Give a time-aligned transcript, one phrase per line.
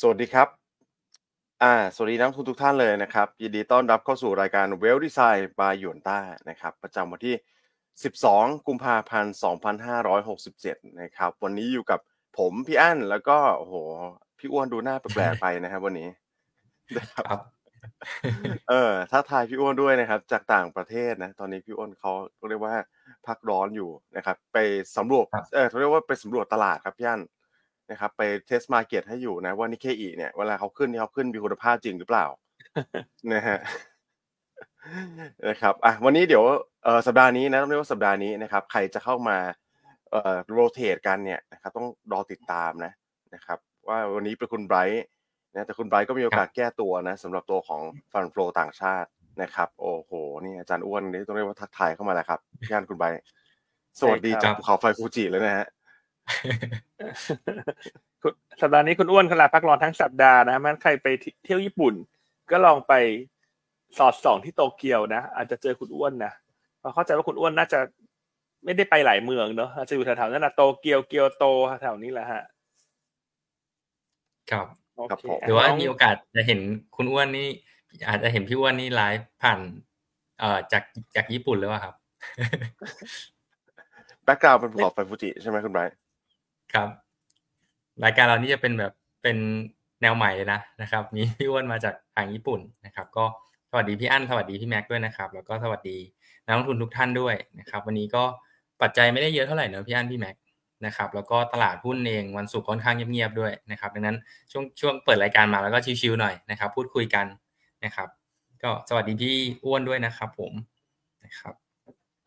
[0.00, 0.48] สวัสดีครับ
[1.62, 6.18] อ่า สวัสดีนักลงทุนทุกท่านเลยนะครับ ยินดีต้อนรับเข้าสู่รายการ Well Design by หยวนต้า
[6.48, 7.34] นะครับ ประจำวันที่
[8.00, 9.34] 12 กุมภาพันธ์
[10.16, 12.00] 2567 นะครับ วันนี้อยู่กับ
[12.38, 13.74] ผมพี่อั้นแล้วก็โอ้โห
[14.38, 16.08] พี่อ้วนดูหน้าแปลกๆไปนะครับ วันนี้
[16.98, 17.40] นะครับครับ
[18.70, 22.12] เออท้าทายพี่อ้วนด้วยนะครับ จากต่างประเทศนะ ตอนนี้พี่อ้วนเขา
[22.48, 22.74] เรียกว่า
[23.26, 24.58] พักร้อนอยู่นะครับ ไป
[24.96, 27.22] สำรวจครับเออเขาเรียกว่าไปสำรวจตลาดครับพี่อั้น
[27.90, 32.26] นะครับไป test market ให้อยู่นะว่านิเคอีเนี่ยเวลาเขาขึ้นที่เขาขึ้นมีคุณภาพจริงหรือเปล่า
[33.34, 33.58] นะฮะ
[35.48, 36.44] นะครับอะวันนี้เดี๋ยว
[36.84, 39.38] เอ่อสัปดาห์นี้นะต้องเรียกว่าสัปดาห์นี้นะครับ ใครจะเข้ามา
[40.10, 42.92] เอ่อ rotate กันเนี่ยนะครับต้องรอติดตามนะ
[43.34, 43.58] นะครับ
[43.88, 45.04] ว่าวันนี้เป็นคุณไบรท์
[45.52, 47.80] นะแต่คุณไบรท์ก็มีโอกาสแก้ตัวนะสำหรับตัวของ
[48.12, 49.08] fund flow ต่างชาติ
[49.42, 50.10] นะครับ โอ้โห
[50.44, 53.22] นี่อาจารย์อ้วนนี่ต้องเรียกว่าทักทายเข้ามาแล้วครับย่านคุณไบรท์
[54.00, 55.73] สวัสดีใช่จากครับภูเขาไฟฟูจิเลยนะฮะคุณ
[58.60, 61.06] สัปดาห์นี้คุณอ้วนเขาลาพักร้อนทั้งสัปดาห์นะมันใครไป
[61.44, 61.94] เที่ยวญี่ปุ่น
[62.50, 62.92] ก็ลองไป
[63.98, 66.32] สอดส่องที่โตเกียวนะ อาจจะเจอคุณอ้วนนะ
[66.78, 67.78] เพราะเข้าใจว่าคุณอ้วนน่าจะ
[68.64, 71.44] ไม่ได้ไปหลายเมืองเนอะอาจจะอยู่แถวๆนั้นนะโตเกียวเกียวโต
[71.82, 72.42] แถวนี้แหละฮะ
[74.50, 76.60] ครับโอครับเคผมหรือว่าน้งมีโอกาสจะเห็น
[76.96, 77.48] คุณอ้วนนี่
[78.08, 79.60] อาจจะเห็นพี่อ้วนนี่ไลฟ์ผ่าน
[80.40, 80.82] เอ่อจาก
[81.16, 81.94] จากญี่ปุ่นหรือเปล่าครับ
[84.24, 85.96] background เป็นภูเขาไฟฟูจิใช่ไหมคุณไบรท์
[86.74, 86.88] ครับ
[88.04, 89.36] รายการเรานี่จะเป็นแบบเป็น
[90.02, 93.24] แนวใหม่เลยนะนะครับ มีพี่อ้วนมาจากทางญี่ปุ่นนะครับ ก็
[93.70, 95.98] สวัสดีพี่อั้นสวัสดีพี่แม็กด้วยนะครับ แล้วก็สวัสดี
[96.46, 98.24] นักลงทุนทุกท่านด้วยนะครับ วันนี้ก็
[98.82, 100.36] ปัจจัยไม่ได้เยอะเท่าไหร่เนอะพี่อั้นพี่แม็ก
[100.86, 104.16] นะครับแล้วก็ตลาดหุ้นเองวันศุกร์ค่อนข้างเงียบๆด้วยนะครับ ดังนั้น
[104.52, 107.26] ช่วงช่วงเปิดรายการมาแล้วก็ chill ๆหน่อยนะครับ พูดคุยกัน
[107.84, 108.08] นะครับ
[108.62, 110.52] ก็สวัสดีพี่อ้วนด้วยนะครับ ผม
[111.24, 111.54] นะครับ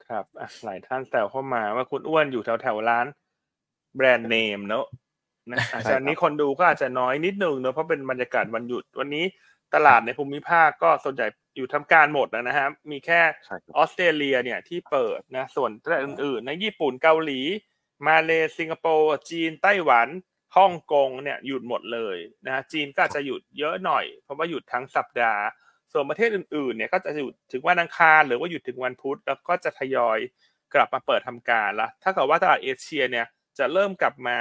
[0.07, 0.25] ครับ
[0.65, 3.05] หลายท่านแซวเข้ามาว่าคุณอ้วนอยู่แถวแถวร้าน
[3.97, 4.85] แบรนด์เนมเนอะ
[5.51, 9.25] นะอาจจะนี้คนดูก็อาจจะน้อยนิดนึงเนอะเพราะเป็นบรรยากาศวันหยุด วันนี้
[9.75, 17.41] ตลาดในภูมิภาคก็ส่วนใหญ่อยู่ทำการหมดนะฮะมีแค่ใช่ครับออสเตรเลียเนี่ยที่เปิดนะส่วนประเทศอื่นๆ ในญี่ปุ่นเกาหลี
[18.07, 20.07] มาเลสิงคโปร์จีนไต้หวัน
[20.57, 25.43] ฮ่องกงเนี่ยหยุดหมดเลยนะจีนก็อาจจะหยุดเยอะหน่อย เพราะว่าหยุดทั้งสัปดาห์
[25.91, 30.19] ส่วนประเทศอื่นๆเนี่ยก็จะหยุดถึงวันอังคารหรือว่าหยุดถึงวันพุธแล้วก็จะทยอย
[30.73, 33.25] กลับมาเปิดทำการละถ้าเกิดว่าตลาดเอเชียเนี่ย
[33.59, 34.37] จะเริ่มกลับมา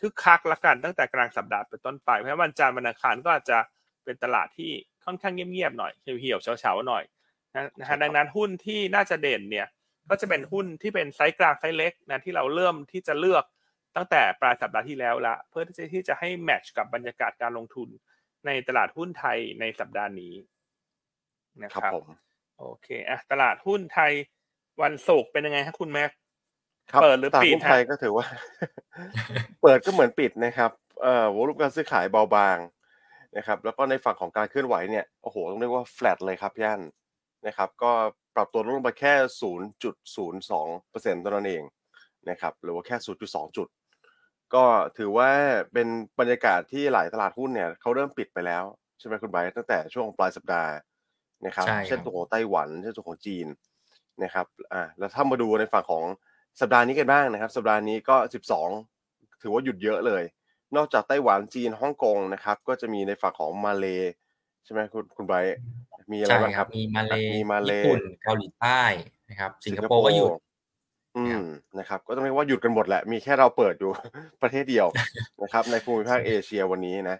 [0.00, 3.58] คึกคักละกันตั้งแต่กลางสัปดาห์เป็นต้นไปเพราะฉะนั้นวันจันทร์วันอังคารก็อาจจะ
[4.04, 4.70] เป็นตลาดที่
[5.04, 7.04] ค่อนข้างเงียบๆหน่อยเหี่ยวๆเฉาๆหน่อย
[7.54, 9.66] นะนะฮะดังนั้นหุ้นที่น่าจะเด่นเนี่ย
[10.10, 13.44] ก็จะเป็นหุ้นที่เป็นไซส์กลางไซส์เล็กนะที่เราเริ่มที่จะเลือก
[13.96, 17.88] ตั้งแต่ปลายสัปดาห์ที่แล้วละเพื่อที่จะที่จะให้ match กับบรรยากาศการลงทุน
[18.46, 20.34] ในตลาดหุ้นไทยในสัปดาห์นี้
[21.64, 22.06] นะคครัรับบผม
[22.58, 24.12] โอเคอะตลาดหุ้นไทย
[24.82, 26.19] วันศุกร์เป็นยังไงครับคุณแม็กครับ
[27.02, 28.26] เปิดหรือตลาดปิดหุ้นไทยฮะก็ถือว่า
[29.62, 30.70] เปิดก็เหมือนปิดนะครับ
[31.02, 32.58] เอ่อ volume การซื้อขายเบาบาง
[33.36, 36.82] นะครับ แล้วก็ในฝั่งของการเคลื่อนไหวเนี่ยโอ้โหต้องเรียกว่าแฟลตเลยครับพี่อั้น
[37.46, 37.92] นะครับ ก็
[38.34, 39.14] ปรับตัวลดลงไปแค่
[39.82, 41.62] 0.02เปอร์เซ็นต์เท่านั้นเอง
[42.30, 42.96] นะครับ หรือว่าแค่
[43.26, 43.68] 0.2 จุด
[44.54, 44.64] ก็
[44.98, 45.28] ถือว่า
[45.72, 45.88] เป็น
[46.20, 48.64] บรรยากาศที่หลายตลาดหุ้นเนี่ยเขาเริ่มปิดไปแล้ว
[48.98, 50.72] ใช่ไหมคุณไบรท์ตั้งแต่ช่วงปลายสัปดาห์
[51.46, 53.46] นะครับใช่ครับ เช่นตัวของไต้หวัน เช่นตัวของจีน
[54.22, 56.04] นะครับ อ่า แล้วถ้ามาดูในฝั่งของ
[56.60, 58.16] สัปดาห์นี้กันบ้างนะครับ สัปดาห์นี้ก็
[58.76, 60.22] 12 ถือว่าหยุดเยอะเลย
[60.76, 63.86] นอกจากไต้หวันจีนฮ่องกงนะครับ ก็จะมีในฝั่งของมาเล
[64.64, 65.56] ใช่ไหมคุณคุณไบรท์
[66.12, 68.82] มีอะไรใช่บ้างคครัรับบมีมาเลมีมาเลญี่ปุ่นเกาหลีใต้
[69.28, 70.32] นะครับ สิงคโปร์ก็หยุด
[71.16, 71.42] อืครัมบ
[71.78, 73.90] นะครับ ก็ต้องเรียกว่าหยุดกันหมดแหละ มีแค่เราเปิดอยู่
[74.42, 74.86] ประเทศเดียว
[75.42, 77.16] นะครับ ในภูมิภาคเอเชียวันนี้นะ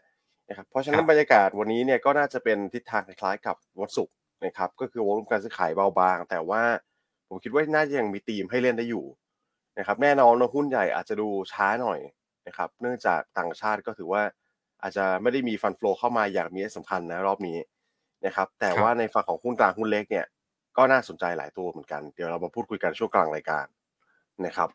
[0.48, 4.14] นะครับ เพราะฉะนั้ครันบบรรยากาศวันนี้เนี่ยก็น่าจะเป็นทิศทางคล้ายๆกับวันศุกร์
[4.44, 6.62] นะครับ ก็คือวอลุ่มการซื้อขายเบาบาง แต่ว่า
[7.28, 9.04] ผมคิดว่าน่าจะยังมีธีมให้เล่นได้อยู่
[9.80, 12.00] นะครับแน่นอนว่าหุ้นใหญ่อาจจะดูช้าหน่อย
[12.46, 14.22] นะครับเนื่องจากต่างชาติก็ถือว่า
[14.82, 17.58] อาจจะไม่ได้มีฟันฟลอเข้ามาอย่างมีนัยสำคัญนะรอบนี้
[18.26, 20.26] นะครับแต่ครับว่าในฝั่งของหุ้นกลางหุ้นเล็กเนี่ย
[20.76, 23.66] ก็น่าสนใจหลายตัวเหมือนกันเดี๋ยวเรามาพูดคุยกันช่วงกลางรายการ
[24.46, 24.69] นะครับ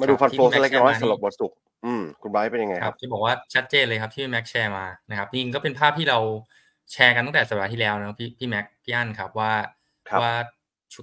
[0.00, 6.18] มาดูฟันโฟลที่สักพี่เล็กแม็น้อยแชร์มาสำหรับวันศุกร์อืมคุณไบรท์เป็นยังไงคครัรับบที่บอกว่าชัดเจนเลยครับที่แม็กแชร์มานะครับจริงๆก็เป็นภาพที่เรา
[6.92, 9.52] แชร์กันตั้งแต่สัปดาห์ที่แล้วนะครับพี่พี่แม็กพี่อั้นครับว่า
[10.08, 10.32] ครับว่า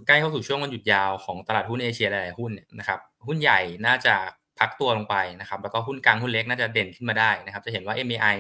[0.08, 4.16] ใกล้เข้าสู่ช่วงวันหยุดยาวของตลาดหุ้นเอเชียหลายๆหุ้นเนี่ยนะครับหุ้นใหญ่น่าจะ
[4.60, 8.38] พักตัวลงไปนะครับแล้วก็หุ้นกลางหุ้นเล็กน่าจะเด่นขึ้นมาได้นะครับ จะเห็นว่า MAI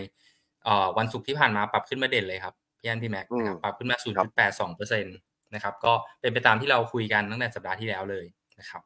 [0.63, 3.97] เอ่อวันศุกร์ที่ผ่านมาปรับขึ้นมาเด่นเลยครับพี่อันพี่แม็กนะครับปรับขึ้นมา
[4.37, 5.15] 0.82เปอร์เซ็นต์
[5.53, 5.91] นะครับ ก็
[6.21, 8.25] เป็นไปตามที่เราคุยกันตั้งแต่สัปดาห์ที่แล้วเลย
[8.59, 8.81] นะครับ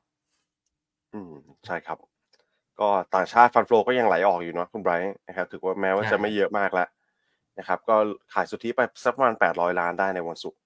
[1.14, 1.34] อืม
[1.66, 1.98] ใช่ครับ
[2.80, 6.88] ก็ต่างชาติฟันโฟลก็ยังไหลออกอยู่เนาะคุณไบรท์นะครับถือว่าแม้ว่าใช่จะไม่เยอะมากแล้ว
[7.60, 7.96] นะครับ ก็
[8.34, 10.60] ขายสุทธิไปสักประมาณแปดร้อยล้านได้ในวันศุกร์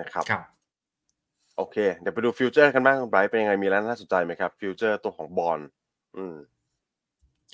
[0.00, 0.44] นะครับครับ
[1.56, 5.60] โอเค เดี๋ยวไปดู future กันบ้างไบรท์เป็นยังไงมีแล้วน่าสนใจไหมครับ ฟิวเจอร์ตัวของบอล
[6.16, 6.36] อืม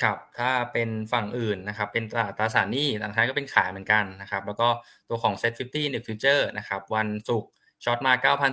[0.03, 4.69] ครับ ถ้าเป็นฝั่งอื่นนะครับ เป็นตลาดตราสารหนี้ต่างชาติก็เป็นขายเหมือนกันนะครับ แล้วก็
[5.09, 7.51] ตัวของ Set 50 Index Future นะครับ วันศุกร์
[7.85, 8.13] short มา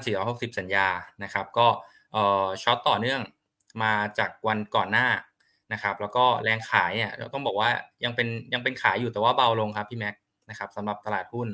[0.10, 0.88] 9,460 สัญญา
[1.24, 1.68] นะครับ ก็
[2.14, 3.22] เอ่อ short ต่อเนื่อง
[3.84, 5.08] มาจากวันก่อนหน้า
[5.74, 7.70] นะครับ แล้วก็แรงขายเนี่ยต้องบอกว่า
[8.04, 10.16] ยังเป็นยังเป็นขายอยู่แต่ว่าเบาลงครับพี่แม็ก
[10.50, 11.48] นะครับสำหรับตลาดหุ้น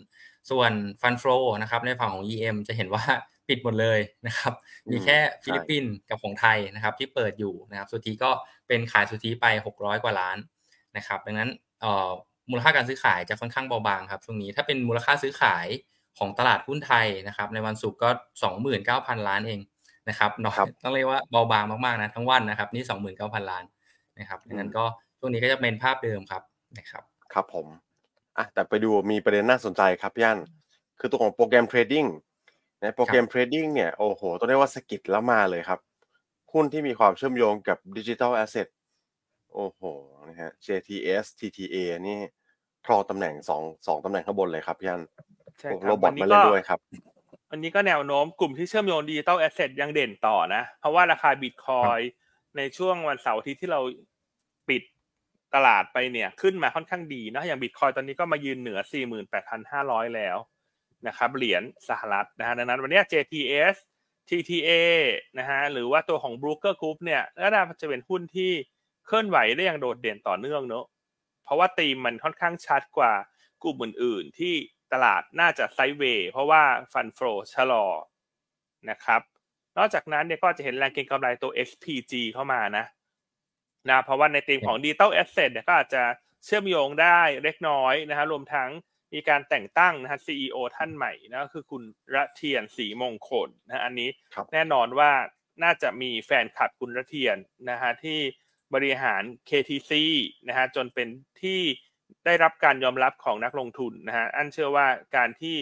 [0.50, 0.71] ส่วน
[1.01, 1.24] ฟันโฟ
[1.62, 3.03] นะครับในฝั่งของ EM จะเห็นว่า
[3.47, 4.53] ปิดหมดเลยนะครับ
[4.92, 8.30] มีแค่ฟิลิปปินส์กับของไทยนะครับ ที่เปิดอยู่นะครับ สุทธิก็
[8.68, 9.45] เป็นขายสุทธิไป
[9.75, 10.38] 600 กว่าล้าน
[10.97, 11.50] นะครับ ดังนั้น
[12.50, 15.68] มูลค่าการซื้อขายจะค่อนข้างเบาบางครับช่วงนี้ถ้าเป็นมูลค่าซื้อขาย
[16.18, 18.09] ของตลาดหุ้นไทยนะครับ ในวันศุกร์ก็
[18.68, 19.59] 29,000 ล้านเอง
[20.09, 22.83] นะครับน้อยต้องเรียกว่าเบาบางมากๆนะทั้งวันนะครับ นี่
[23.18, 23.63] 29,000 ล้าน
[24.19, 24.83] นะครับดังนั้นก็
[25.19, 26.44] ช่วงนี้ก็จะเป็นภาพเดิมครับ
[26.77, 27.03] นะครับ
[27.33, 27.68] ครับผม
[28.38, 30.38] อะแต่ไปดูมีประเด็นน่าสนใจครับย่าน
[31.00, 32.06] คือตัวของ program trading
[32.82, 35.80] ใน program trading เนี่ยโอ้โหต้องเรียกว่าสกิดแล้วมาเลยครับ
[36.54, 38.68] หุ้นที่มีความเชื่อมโยงกับ digital asset
[39.54, 39.82] โอ้โห
[40.28, 41.76] นะฮะ JTS TTA
[42.08, 42.18] นี่
[42.86, 45.02] ครองตำแหน่งสองสองตำแหน่งข้างบนเลยครับย่าน
[45.88, 46.80] robot มาเล่นด้วยครับ
[47.52, 52.00] อันนี้ก็แนวโน้มกลุ่มที่เชื่อมโยง digital asset ยังเด่นต่อนะ เพราะว่าราคาบิตคอย
[52.58, 53.82] ในช่วงวันเสาร์ที่ที่เรา
[54.70, 54.82] ปิด
[55.56, 58.80] ตลาดไปเนี่ยขึ้นมาค่อนข้างดีนะอย่างบิตคอยตอนนี้ก็มายืนเหนือ
[59.48, 60.38] 48,500 แล้ว
[61.07, 63.75] นะครับเหรียญสหรัฐนะฮะดังนั้นวันนี้ JTS
[64.30, 64.72] TTA
[65.38, 68.52] นะฮะหรือว่าตัวของ Broker Group เนี่ยก็น่าจะเป็นหุ้นที่
[69.06, 70.86] เคลื่อนไหวได้อย่างโดดเด่นต่อเนื่องเนอะ
[71.44, 73.13] เพราะว่าตีมมันค่อนข้างชัดกว่า
[73.63, 74.54] กลุ่มอื่นๆ ที่
[74.94, 76.63] ตลาดน่าจะไซด์เวย์เพราะว่า
[76.94, 77.19] ฟันโฟ
[77.54, 77.86] ชะลอ
[78.90, 79.22] นะครับ
[79.78, 82.86] นอกจากนั้นเนี่ยก็จะเห็นแรงเก็งกำไรตัว SPG เข้ามานะ
[83.90, 86.04] นะเพราะว่าในธีมของ Digital Asset เนี่ยก็อาจจะ
[86.46, 88.70] เชื่อมโยงได้เล็กน้อยนะฮะรวมทั้ง
[89.14, 91.84] มีการแต่งตั้งนะฮะ CEO ท่านใหม่นะก็คือคุณ
[92.16, 94.10] ระเทียนศรีมงคลนะอันนี้
[94.54, 95.12] แน่นอนว่า
[95.64, 97.38] น่าจะมีแฟนคลับคุณระเทียน
[97.70, 98.20] นะฮะที่
[98.74, 99.92] บริหาร KTC
[100.48, 101.08] นะฮะจนเป็น
[101.42, 101.62] ที่
[102.26, 105.56] ได้รับการยอมรับของนักลงทุนนะฮะอันเชื่อว่าการที่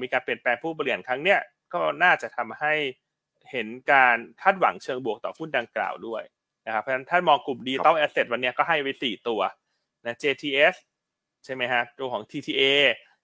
[0.00, 1.40] มีการเปลี่ยนแปลงผู้บริหารครั้งเนี้ย
[1.74, 2.74] ก็น่าจะทำให้
[3.50, 6.22] เห็นการคาดหวังเชิงบวกต่อหุ้นดังกล่าวด้วย
[6.66, 9.40] นะครับเพราะฉะนั้นถ้ามองกลุ่ม digital asset วันนี้ก็ให้ไว้สี่ตัว
[10.06, 10.74] นะ JTS
[11.44, 12.62] ใช่ไหมฮะตัวของ TTA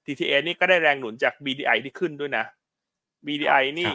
[0.04, 2.44] TTA นี่ก็ได้แรงหนุนจาก BDI ที่ขึ้นด้วยนะ
[3.26, 3.92] BDI นี่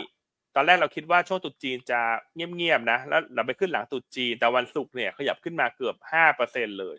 [0.55, 1.99] ตอนแรกเราคิดว่าช่วงตรุษจีนจะ
[2.35, 6.97] เงียบๆนะ แล้วเราไปขึ้นหลังตรุษจีน แต่วันศุกร์เนี่ยขยับขึ้นมาเกือบห้าเปอร์เซ็นต์เลย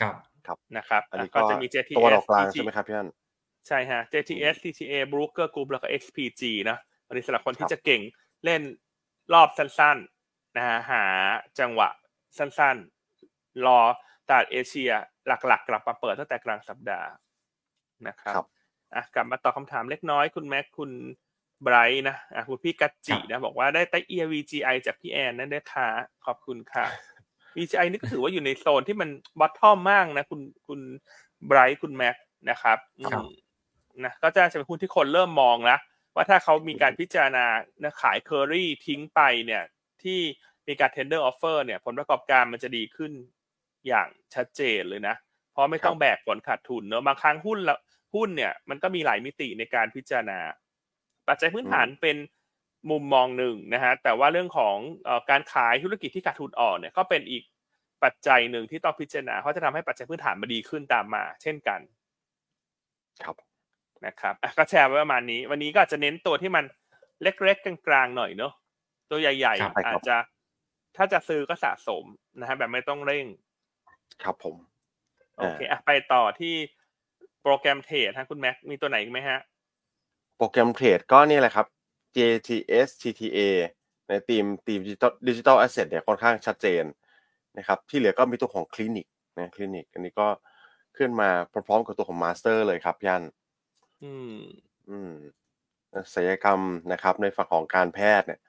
[0.00, 0.14] ครับ
[0.46, 3.08] ครับนะครับอันนี้ก็จะมี JTS ตัวดอกกลางใช่ไหมครับพี่อัน
[3.68, 8.00] ใช่ฮะ JTS TTA Broker Group แล้วก็ XPG นะอันนี้สำหรับคนที่จะเก่ง
[8.44, 8.60] เล่น
[9.32, 11.04] รอบสั้นๆนะฮะหา
[11.58, 11.88] จังหวะ
[12.38, 13.80] สั้นๆ รอ
[14.28, 14.90] ตลาดเอเชีย
[15.26, 17.10] หลักๆ กลับมาเปิดตั้งแต่กลางสัปดาห์
[18.08, 18.34] นะครับ
[18.94, 20.90] อะกลับมาตอบคาถามเล็กน้อยคุณแม็กคุณ
[21.62, 25.88] ไบรท์นะอะคุณพี่กัจจินะ บอกว่าได้ไต้เอีย VGI จากพี่แอนนั่นด้ค่ะ
[26.26, 26.84] ขอบคุณค่ะ
[27.56, 29.08] VGI นี่ก็ถือว่าอยู่ในโซนที่มัน
[29.38, 30.80] บอททอมมากนะ คุณคุณ
[31.46, 32.16] ไบรท์คุณแม็ก
[32.50, 32.78] นะครับ
[34.04, 37.46] นะก็จะเป็นหุ้นที่คนเริ่มมองนะว่าถ้าเขามีการพิจารณา
[38.02, 39.62] ขายเคอรี่ทิ้งไปเนี่ย
[40.02, 40.20] ที่
[40.68, 43.12] มีการ tender offer เนี่ยผลประกอบการมันจะดีขึ้น
[43.86, 45.14] อย่างชัดเจนเลยนะ
[45.52, 47.78] เพราะไม่ต้องแบกผลขาดทุนเนอะบางครั้งหุ้นละ
[48.14, 50.38] หุ้นเนี่ยมันก็มีหลายมิติในการพิจารณา
[51.28, 52.16] ปัจจัยพื้นฐานเป็น
[52.90, 54.76] มุมมองหนึ่งนะฮะแต่ว่าเรื่องของ
[55.08, 57.44] อการขายธุรกิจที่ขาดทุนอ่อนเนี่ยก็เป็นอีก
[58.04, 61.80] ปัจจัยหนึ่งที่ต้องพิจารณาเพราะจะทำให้ปัจจัยพื้นฐานมาดีขึ้นตามมา เช่นกัน
[63.24, 63.47] ครับ
[64.06, 66.64] นะครับก็แชร์ไว้ประมาณนี้ วันนี้ก็อาจจะเน้นตัวที่มัน
[67.22, 68.52] เล็กๆกลางๆหน่อยเนอะ
[69.10, 70.16] ตัวใหญ่ ๆ อาจจะ
[70.96, 72.04] ถ้าจะซื้อก็สะสม
[72.40, 73.26] นะฮะแบบไม่ต้องเร่ง
[74.22, 74.56] ครับผม
[75.36, 76.54] โอเคอะไปต่อที่
[77.42, 79.38] program trade ฮะคุณแม็กมีตัวไหนอีกไหมฮะ
[80.36, 81.66] program trade ก็นี่แหละครับ
[82.16, 83.40] JTS TTA
[84.08, 84.80] ใน theme theme
[85.28, 86.84] digital asset เนี่ยค่อนข้างชัดเจน
[87.58, 89.06] นะครับที่เหลือก็มีตัวของ KLINIQ
[89.38, 90.28] นะ KLINIQ อันนี้ก็
[90.96, 93.22] ขึ้นมาพร้อมๆกับตัวของ MASTER เลยครับยัน
[94.02, 94.36] อืม
[94.90, 95.12] อืม
[96.14, 96.60] ศัลยกรรม
[96.92, 98.40] นะครับ ในฝั่งของการแพทย์เนี่ย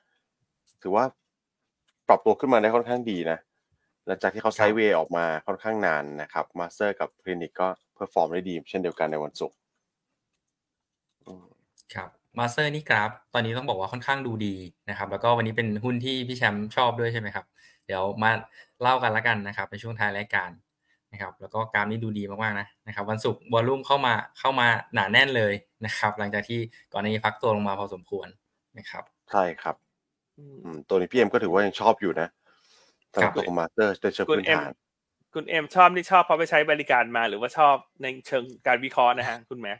[0.81, 1.05] ถือว่า
[2.07, 3.39] ปรับตัวขึ้นมาได้ค่อนข้างดีนะ
[4.07, 9.57] หลังจากที่เขา sideway ออกมาค่อนข้างนานนะครับ MASTER กับ KLINIQ ก็ perform ได้ดี เช่นเดียวกันในวันศุกร์
[11.95, 14.55] ครับ MASTER นี่กราฟ ตอนนี้ต้องบอกว่าค่อนข้างดูดี
[14.89, 17.45] นะครับ แล้วก็วันนี้เป็นหุ้นที่พี่แชมป์ชอบด้วยใช่ไหมครับ
[17.85, 18.31] เดี๋ยวมา
[18.81, 20.49] เล่ากันละกันนะครับในช่วงท้ายรายการ
[21.11, 25.53] นะครับแล้วก็กราฟนี้ดูดีมากๆนะนะครับวันศุกร์ volume เข้ามาเข้ามาหนาแน่นเลย
[25.85, 26.59] นะครับหลังจากที่
[26.93, 28.27] ก่อนหน้านี้พักตัวลงมาพอสมควร
[28.77, 29.75] นะครับใช่ครับ
[30.89, 32.27] ตัวนี้พี่เอ็มก็ถือว่ายังชอบอยู่นะ
[33.13, 34.69] สำหรับตัวของ Master โดยเฉพาะพื้นฐาน
[35.33, 39.73] คุณเอ็มชอบนี่ชอบเพราะไปใช้บริการมาหรือว่าชอบในเชิงการวิเคราะห์นะฮะคุณแม็ก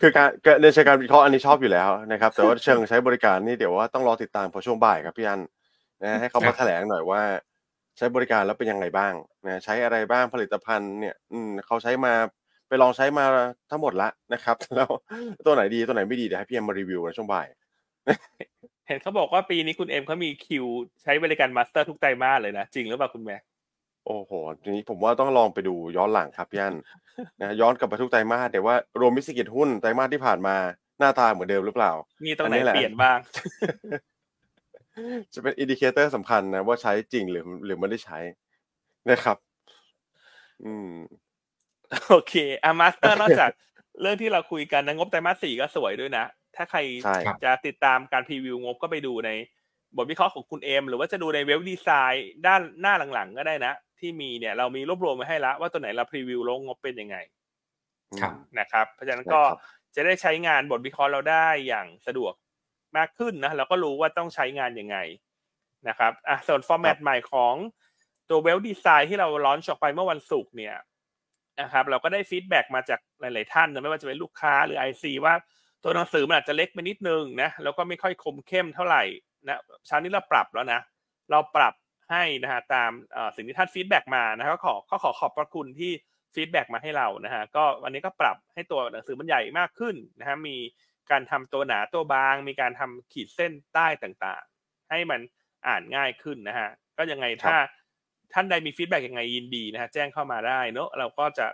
[0.00, 0.28] คือการ
[0.62, 5.40] ในเชิงการวิเคราะห์อันนี้ชอบอยู่แล้วนะครับ แต่ว่าเชิงใช้บริการนี่เดี๋ยวว่าต้องรอติดตามพอช่วงบ่ายครับพี่อัน
[6.02, 7.22] นะให้เขาครัมาแถลงหน่อยว่า
[7.96, 9.12] ใช้บริการแล้วเป็นยังไงบ้าง
[9.46, 12.12] นะใช้อะไรบ้างผลิตภัณฑ์เนี่ยอืมเขาใช้มา
[12.68, 13.24] ไปลองใช้มา
[13.70, 14.88] ทั้งหมดละนะครับ แล้ว
[15.46, 17.46] ตัวไหนดีตัวไหนไม่ดีเดี๋ยวให้พี่เอ็มมารีวิวในช่วงบ่าย
[18.86, 20.64] เห็นเขาบอกว่าปีนี้คุณเอ็มเขามีคิว
[21.02, 23.36] ใช้บริการ Master ทุกไตรมาสเลยนะ จริงหรือเปล่าคุณแม็ก
[24.06, 24.30] โอ้โห
[24.62, 26.74] ทีนี้ผมว่าต้องลองไปดูย้อนหลังครับพี่อัน
[27.40, 30.56] นะย้อนกลับไปทุกไตรมาสแต่ว่ารวมมิสกิจหุ้นไตรมาสที่ผ่านมา
[30.98, 31.92] หน้าตาเหมือนเดิมหรือเปล่า
[32.26, 33.18] มีตรงไหนอันนี้แหละเปลี่ยนบ้าง
[35.34, 38.18] จะเป็น indicator สำคัญนะว่าใช้จริงหรือหรือไม่ได้ใช้
[39.10, 39.36] นะครับ
[40.64, 40.92] อืม
[42.08, 42.34] โอเค
[42.64, 43.50] อะ Master นอกจาก
[44.00, 46.24] เรื่องที่เราคุยกันนะงบไตรมาสสี่ก็สวยด้วยนะ
[46.56, 49.30] ถ้าใครใช่จะติดตามการ preview งบก็ไปดูใน
[49.96, 57.16] บทวิเคราะห์ของคุณเอ็มหรือว่าจะดูใน Wealth Designs ด้านหน้าหลังๆ ก็ได้นะ ที่มีเนี่ยเรามีรวบรวมมาให้แล้วว่าตัวไหนเรา preview ลงงบเป็นยังไง
[58.20, 59.58] ครับนะครับ เพราะฉะนั้นก็นะครับ
[59.94, 62.32] จะได้ใช้งานบทวิเคราะห์เราได้อย่างสะดวก
[62.98, 64.96] มากขึ้นนะเราก็รู้ว่าต้องใช้งานยังไง
[65.88, 67.54] นะครับอะส่วน format ใหม่ของ
[68.30, 70.76] ตัว Wealth Designs ที่เรา launch ออกไปเมื่อวันศุกร์เนี่ย
[71.60, 75.34] นะครับเราก็ได้ feedback มาจากหลาย ๆ ท่านนะไม่ว่าจะเป็นลูกค้าหรือ IC ว่า
[75.82, 79.02] ตัวหนังสือมันอาจจะเล็กไปนิดนึงนะแล้วก็ไม่ค่อยคมเข้มเท่าไหร่
[79.46, 80.80] นะเช้านี้เราปรับแล้วนะ
[81.30, 81.74] เราปรับ
[82.10, 85.92] ให้นะฮะตามเอ่อสิ่งที่ท่าน feedback มานะก็ขอก็ขอขอบพระคุณที่
[86.34, 90.56] feedback มาให้เรานะฮะก็วันนี้ก็ปรับให้ตัวหนังสือมันใหญ่มากขึ้นนะฮะมี
[91.10, 95.20] การทำตัวหนาตัวบาง มีการทำขีดเส้นใต้ต่างๆ ให้มัน
[95.66, 97.56] อ่านง่ายขึ้นนะฮะ ก็ยังไงถ้า
[98.32, 101.46] ท่านใดมี feedback ยังไงยินดีนะฮะแจ้งเข้ามาได้เนอะเราก็จะ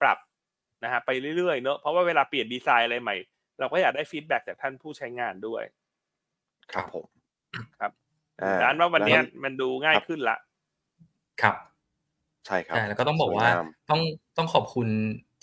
[0.00, 0.18] ปรับ
[0.84, 3.16] นะฮะไปเรื่อยๆเนอะเพราะว่าเวลาเปลี่ยนดีไซน์อะไรใหม่
[3.60, 5.62] เราก็อยากได้ feedback จากท่านผู้ใช้งานด้วย
[6.72, 7.04] ครับผม
[7.78, 7.92] ครับ
[8.42, 10.36] อ่าดังนั้นว่าวันเนี้ยแล้วมันดูง่ายขึ้นละ
[11.42, 11.56] ครับ
[12.46, 14.00] ใช่ครับใช่แล้วก็ต้องบอกว่าสยงมต้อง
[14.36, 14.88] ต้องขอบคุณ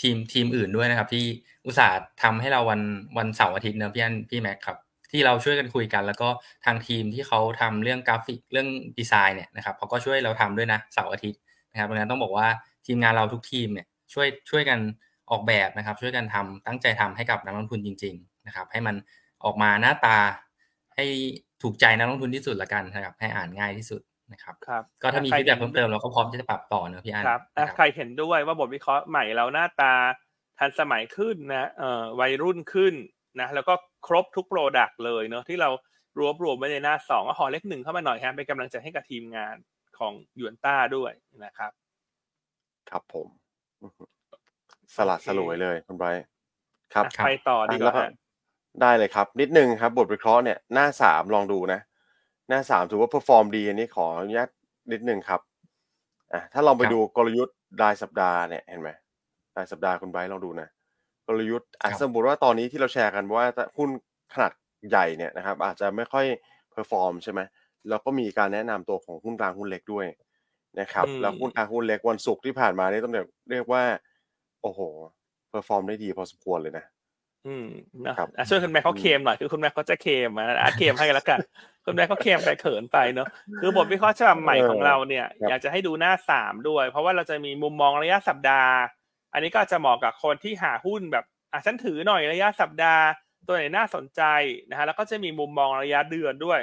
[0.02, 1.26] ทีมทีมอื่นด้วยนะครับ ที่
[1.70, 2.82] อุตส่าห์ทำให้เราวัน
[3.18, 4.78] วันเสาร์อาทิตย์เนอะพี่อันพี่แม็กครับ
[5.12, 6.30] ที่เราช่วยกันคุยกัน แล้วก็
[6.66, 8.68] ทางทีมที่เขาทำเรื่องกราฟิกเรื่อง
[9.00, 11.40] ดีไซน์เนี่ยนะครับเขาก็ช่วยเราทำด้วยนะเสาร์อาทิตย์
[11.72, 12.48] นะครับดังนั้นต้องบอกว่า
[12.86, 14.80] ทีมงานเราทุกทีมเนี่ยช่วยช่วยกัน
[15.32, 18.96] ออกแบบนะครับ ช่วยกันทำตั้งใจทำให้กับนักลงทุนจริง ๆ นะครับ ให้มัน
[19.44, 20.18] ออกมาหน้าตา
[20.96, 21.06] ให้
[21.62, 24.02] ถูกใจนักลงทุนที่สุดละกันนะครับ ให้อ่านง่ายที่สุด
[24.34, 29.94] นะครับครับก็ถ้ามีใครฟีดแบ็กห็นเพิ่มเติมเราก็พร้อมที่จะปรับต่อเนอะพี่อันครับนะอะใครเห็นด้วยว่าบทวิเคราะห์ใหม่เราหน้าตา
[30.60, 32.94] ทันสมัยขึ้นนะเอ่อวัยรุ่นขึ้น
[33.40, 33.74] นะแล้วก็
[34.08, 35.70] ครบทุก product เลยเนาะที่เรา
[36.20, 39.56] รวบรวมไว้ในหน้าสองก็ขอเลขหนึ่งเข้ามาหน่อยฮะเป็นกำลังใจให้กับทีมงาน
[40.00, 41.12] ของหยวนต้าด้วย
[41.46, 41.72] นะครับ
[42.90, 43.28] ครับผม
[43.82, 44.10] อื้อหือ
[44.96, 46.26] สลัดสลวยเลยคุณไบรท์
[46.94, 48.10] ครับอะไปต่อดีกแล้วว่าก็ฮะ
[48.82, 51.80] ได้เลยครับ นิดนึงครับ บทวิเคราะห์เนี่ยหน้าสามลองดูนะ
[52.50, 54.50] หน้าสามถือว่า perform ดีอันนี้ขออนุญาต
[54.92, 55.42] นิดนึงครับ
[56.34, 58.90] อะถ้าลองไปครับดูกลยุทธ์รายสัปดาห์เนี่ยเห็นไหม
[59.58, 60.70] รายสัปดาห์คุณไบรท์ลองดูนะ
[61.28, 63.46] กลยุทธ์อะครับสมมติว่าตอนนี้ที่เราแชร์กันว่า
[63.78, 63.90] หุ้น
[64.34, 64.54] ขนาด
[64.90, 66.26] ใหญ่เนี่ยนะครับ อาจจะไม่ค่อย
[66.72, 67.42] perform ใช่ไหม
[67.90, 70.06] แล้วก็มีการแนะนำตัวของหุ้นกลางหุ้นเล็กด้วย
[70.80, 73.14] นะครับอืมแล้วหุ้นกลางหุ้นเล็กวันศุกร์ที่ผ่านมานี่ต้อง
[73.52, 73.84] เรียกว่า
[74.62, 74.80] โอ้โห
[75.50, 76.86] perform ได้ดีพอสมควรเลยนะ
[77.48, 77.68] อืม
[78.08, 81.40] นะครับอะช่วยคุณแม่เขาเคลมหน่อยคือคุณแม่เขาจะเคลมอะอาร์ตเคลมให้กันแล้วกัน
[81.86, 83.28] คุณแม่เขาเคลมไปเขินไปเนาะ
[83.60, 88.74] คือบทวิเคราะห์ฉบับใหม่ของเราเนี่ยครับอยากจะให้ดูหน้าสามด้วย เพราะว่าเราจะมีมุมมองระยะสัปดาห์
[89.34, 93.06] อันนี้ก็จะเหมาะกับคนที่หาหุ้นแบบอะฉันถือหน่อยระยะสัปดาห์
[93.48, 94.22] ตัวไหนน่าสนใจ
[94.70, 96.60] นะฮะแล้วก็จะมีมุมมองระยะเดือนด้วย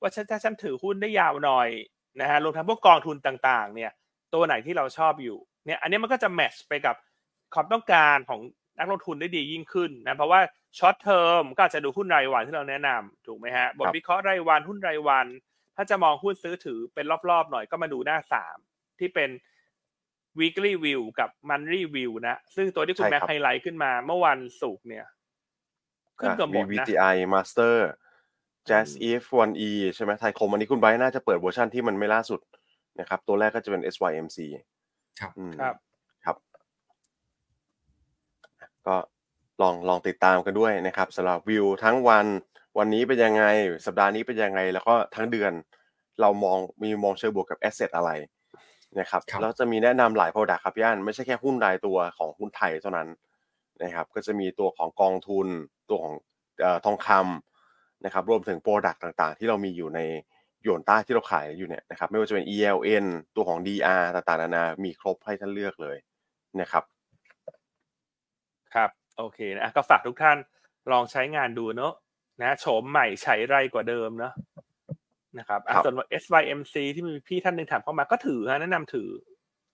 [0.00, 1.68] ว่าฉันถ้าฉันถือหุ้นได้ยาวหน่อย
[2.20, 3.92] นะฮะรวมทั้งพวกกองทุนต่างๆ เนี่ย
[4.34, 6.96] ตัวไหนที่เราชอบอยู่เนี่ยอันนี้มันก็จะแมทช์ไปกับ
[7.54, 8.40] ความต้องการของ
[8.78, 10.40] นักลงทุนได้ดียิ่งขึ้นนะเพราะว่า
[10.78, 15.26] ช็อตเทอมก็อาจจะดูหุ้นรายวันที่เราแนะนำถูกไหมฮะบทวิเคราะห์รายวันหุ้นรายวัน
[15.76, 18.56] ถ้าจะมองหุ้นซื้อถือเป็นรอบๆหน่อยก็มาดูหน้าสาม
[18.98, 19.30] ที่เป็น
[20.38, 25.06] weekly view กับ monthly view นะ ซึ่งตัวที่คุณใช่แม็กครับไฮไลท์ขึ้นมาเมื่อวันศุกร์เนี่ย
[26.18, 27.74] ขึ้นอะเกับหมมีดนะ VTI Master
[28.68, 32.40] Jazz if 1E ใช่ไหมไทยคมอันนี้คุณไบรท์น่าจะเปิดเวอร์ชันที่มันไม่ล่าสุด
[33.00, 34.38] นะครับ ตัวแรกก็จะเป็น SYMC
[35.20, 35.74] ครับอืมครับ
[36.24, 36.36] ครับ
[38.86, 38.96] ก็
[39.62, 42.26] ลองลองติดตามกันด้วยนะครับสำหรับวิวทั้งวัน
[42.78, 43.44] วันนี้เป็นยังไง
[43.86, 45.52] สัปดาห์นี้เป็นยังไง แล้วก็ทั้งเดือน
[46.20, 48.10] เรามองมีมองเชิงบวกกับแอสเซทอะไร
[48.98, 53.08] นะครับครับแล้วจะมีแนะนำหลาย Product ครับย่านไม่ใช่แค่หุ้นรายตัวของหุ้นไทยเท่านั้น
[53.82, 55.46] นะครับ ก็จะมีตัวของกองทุน
[55.88, 56.14] ตัวของ
[56.60, 60.00] เอ่อทองคำนะครับ รวมถึง Product ต่างๆ ที่เรามีอยู่ใน
[60.62, 63.06] หยวนต้าที่เราขายอยู่เนี่ยนะครับ ไม่ว่าจะเป็น ELN
[63.36, 65.96] ตัวของ DR ต่างๆนานามีครบให้ท่านเลือกเลย
[66.60, 66.84] นะครับ
[68.74, 70.38] ครับโอเคนะก็ฝากทุกท่าน
[70.92, 71.94] ลองใช้งานดูเนอะ
[72.42, 74.32] นะโฉมใหม่ใช้ไรกว่าเดิมเนอะ
[75.38, 79.08] นะครับอะครับส่วน SYMC ที่มีพี่ท่านหนึ่งถามเข้ามาก็ถือฮะแนะนำถือ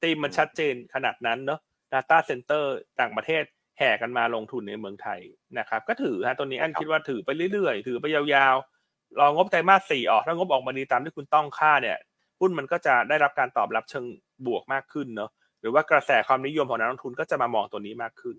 [0.03, 1.61] ตีมมันชัดเจนขนาดนั้นเนอะ
[1.93, 2.65] Data Center
[3.01, 3.43] ต่างประเทศ
[3.79, 5.21] แห่กันมาลงทุนในเมืองไทย
[5.59, 11.99] นะครับ ก็ถือฮะตัวนี้อันคิดว่าถือไปเรื่อยๆ ถือไปยาวๆ รองบไตรมาสสี่ออก ถ้างบออกมาดีตามที่คุณต้องค่าเนี่ย
[12.41, 14.05] หุ้นมันก็จะได้รับการตอบรับเชิง
[14.47, 18.37] บวกมากขึ้นเนอะหรือว่ากระแสความนิยมของนักลงทุนก็จะมามองตัวนี้มากขึ้น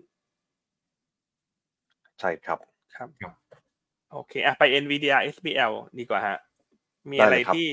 [2.20, 2.60] ใช่ครับ
[2.96, 3.34] ครับครับ
[4.12, 6.38] โอเคอะไป NVIDIA SBL ดีกว่าฮะ
[7.12, 7.68] มีอะไรได้เลยครับที่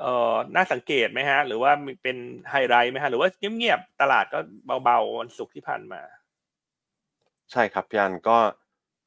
[0.00, 2.16] เอ่อน่าสังเกตไหมฮะ หรือว่ามีเป็น
[2.50, 4.38] ไฮไลท์ไหมฮะ หรือว่าเงียบๆตลาดก็
[4.84, 6.02] เบาๆวันศุกร์ที่ผ่านมา
[7.52, 8.36] ใช่ครับพี่อันก็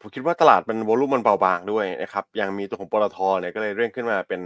[0.01, 4.41] ผมคิดว่าตลาดมันโวลุ่มมันเบาบางด้วยนะครับ ยังมีตัวของปตทเนี่ยก็เลยเร่งขึ้นมาเป็น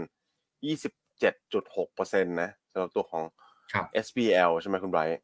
[0.65, 3.23] 27.6%นะสำหรับตัวของ
[3.73, 5.19] ครับ SBL ใช่ไหมคุณไบรท์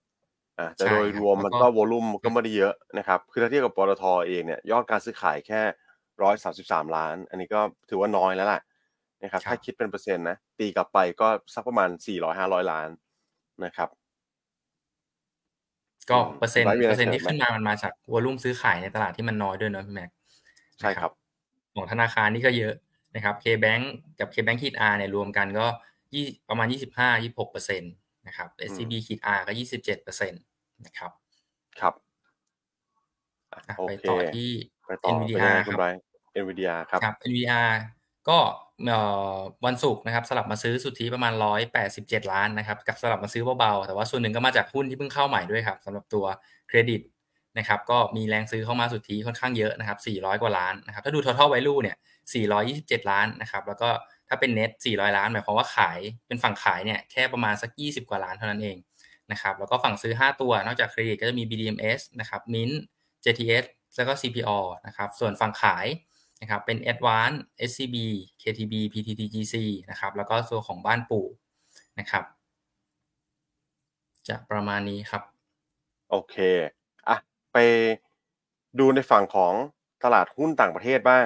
[0.58, 5.62] อ่าแต่ใช่โดยครับรวมมันแล้วก็ก็โวลุ่มก็ไม่ได้เยอะนะครับ คือถ้าเทียบกับปตทเองเนี่ยยอดการซื้อขายแค่
[6.18, 7.60] 133ล้าน อันนี้ก็
[7.90, 8.60] ถือว่าน้อยแล้วล่ะ
[9.24, 11.90] นะครับครับถ้าคิดเป็นเปอร์เซ็นต์นะตีกลับไปก็สักประมาณ
[12.30, 12.90] 400-500 ล้าน
[13.66, 13.90] นะครับ
[16.10, 20.10] ก็อืมเปอร์เซ็นต์ไว้มีอะไรเปอร์เซ็นต์ที่เสริมไหมขึ้นมามันมาจาก volume ซื้อขายในตลาดที่มันน้อยด้วยเนอะพี่แม็ก
[20.80, 21.12] ใช่ครับ
[21.76, 22.74] ของธนาคารนี่ก็เยอะ
[23.16, 23.84] นะครับ KBANK
[24.20, 25.68] กับ KBANK ขีด R เนี่ยรวมกันก็
[26.14, 27.94] ยี่ประมาณ 25 26เปอร์เซ็นต์
[28.28, 30.42] นะครับ SCB ขีด R ก็27เปอร์เซ็นต์
[30.86, 31.12] นะครับ
[31.80, 31.94] ครับ
[33.52, 34.50] อะอะโอเคไปต่อที่
[34.86, 36.02] ไปต่อเป็น NVDR ยังไงคุคณรับไบรท์
[36.42, 37.70] NVDR ครับครับ NVDR
[38.30, 38.38] ก็
[38.71, 38.71] เอ่อ
[39.66, 41.34] วันศุกร์นะครับสลับมาซื้อสุทธิประมาณ
[41.82, 46.26] 187 ล้านนะครับกับสลับมาซื้อเบาๆแต่ว่าส่วนหนึ่งก็มาจากหุ้นที่เพิ่งเข้าใหม่ด้วยครับสำหรับตัว
[46.68, 47.02] เครดิต
[47.58, 51.98] นะครับก็มีแรงซื้อเข้ามาสุทธิค่อนข้างเยอะนะครับ 400 กว่าล้านนะครับถ้าดู total value เนี่ย
[52.58, 53.90] 427 ล้านนะครับแล้วก็
[54.28, 58.78] ถ้าเป็น net 400 ล้านหมายความว่าขายเป็นฝั่งขายเนี่ยแค่ประมาณสัก 20 กว่าล้านเท่านั้นเอง
[59.32, 62.76] นะครับแล้วก็ฝั่งซื้อ 5 ตัวนอกจากเครดิตก็จะมี BDMs นะครับ Mint
[63.26, 65.86] JTS แล้วก็ CPO นะครับส่วนฝั่งขาย
[66.42, 67.38] นะครับเป็น Advance
[67.70, 67.96] SCB
[68.42, 69.56] KTB PTTGC
[69.90, 71.26] นะครับแล้วก็ตัวของบ้านปู่
[72.00, 72.24] นะครับ
[74.28, 75.24] จะประมาณนี้ครับ
[76.10, 76.36] โอเค
[77.10, 77.18] อะ
[77.54, 77.58] ไป
[78.80, 79.54] ดูในฝั่งของ
[80.04, 81.26] ตลาดหุ้นต่างประเทศบ้าง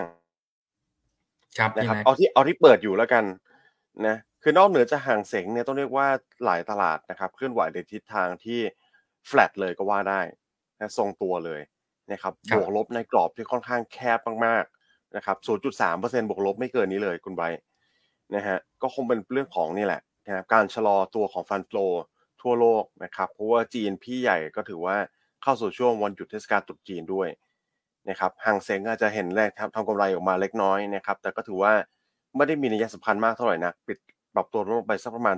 [1.57, 3.23] ครับนะพี่ครับแม็กเอาที่เอาที่เปิดอยู่แล้วกัน
[4.07, 6.07] นะคือนอกเหนือจากห่างเสงเนี่ยต้องเรียกว่า
[6.45, 8.59] หลายตลาดนะครับเคลื่อนไหวในทิศทางที่
[9.29, 10.21] flat เลยก็ว่าได้
[10.79, 11.61] นะทรงตัวเลย
[12.11, 14.74] นะครับบวกลบในกรอบที่ค่อนข้างแคบมากๆ
[15.15, 15.37] นะครับ
[15.81, 17.43] 0.3%บวกลบไม่เกินนี้เลยคุณไบ
[18.35, 21.79] นะฮะก็คงเป็นเรื่องของนี่แหละนะครับการชะลอตัวของฟันโฟล
[22.41, 24.97] ทั่วโลกนะครับเพราะว่าจีนพี่ใหญ่ก็ถือว่า
[25.43, 27.29] เข้าสู่ช่วงวันหยุดเทศกาลตรุษจีนด้วย
[28.09, 31.73] นะครับห่างเซงอาจจะเห็นแรกทำกำไรออกมาเล็กน้อยนะครับแต่ก็ถือว่า
[32.35, 33.97] ไม่ได้มีนัยสำคัญมากเท่าไหร่นักปิด
[34.35, 35.37] ปรับตัวลงไปสักประมาณ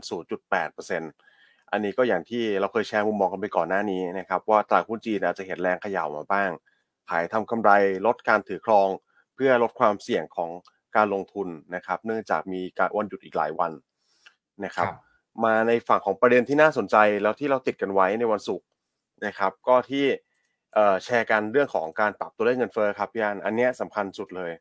[0.85, 6.49] 0.8%อันนี้ก็อย่างที่เราเคยแชร์มุมมองกันไปก่อนหน้านี้นะครับว่าตลาดหุ้นจีนอาจจะเห็นแรงเขย่ามาบ้าง
[7.09, 7.71] ขายทำกำไร
[8.05, 8.89] ลดการถือครอง
[9.37, 10.49] เพื่อลดความเสี่ยงของ
[10.95, 13.71] การลงทุนนะครับ เนื่องจากมีการวันหยุดอีกหลายวัน
[14.65, 14.87] นะครับ
[15.45, 18.67] มาในฝั่งของประเด็นที่น่าสนใจแล้วที่เราติดกันไว้ในวันศุกร์
[19.25, 20.05] นะครับ ก็ที่
[20.73, 24.51] เอ่อแชร์กันเรื่องของการปรับตัวเลขเงินเฟ้อครับพี่อันอันเนี้ยสำคัญสุดเลย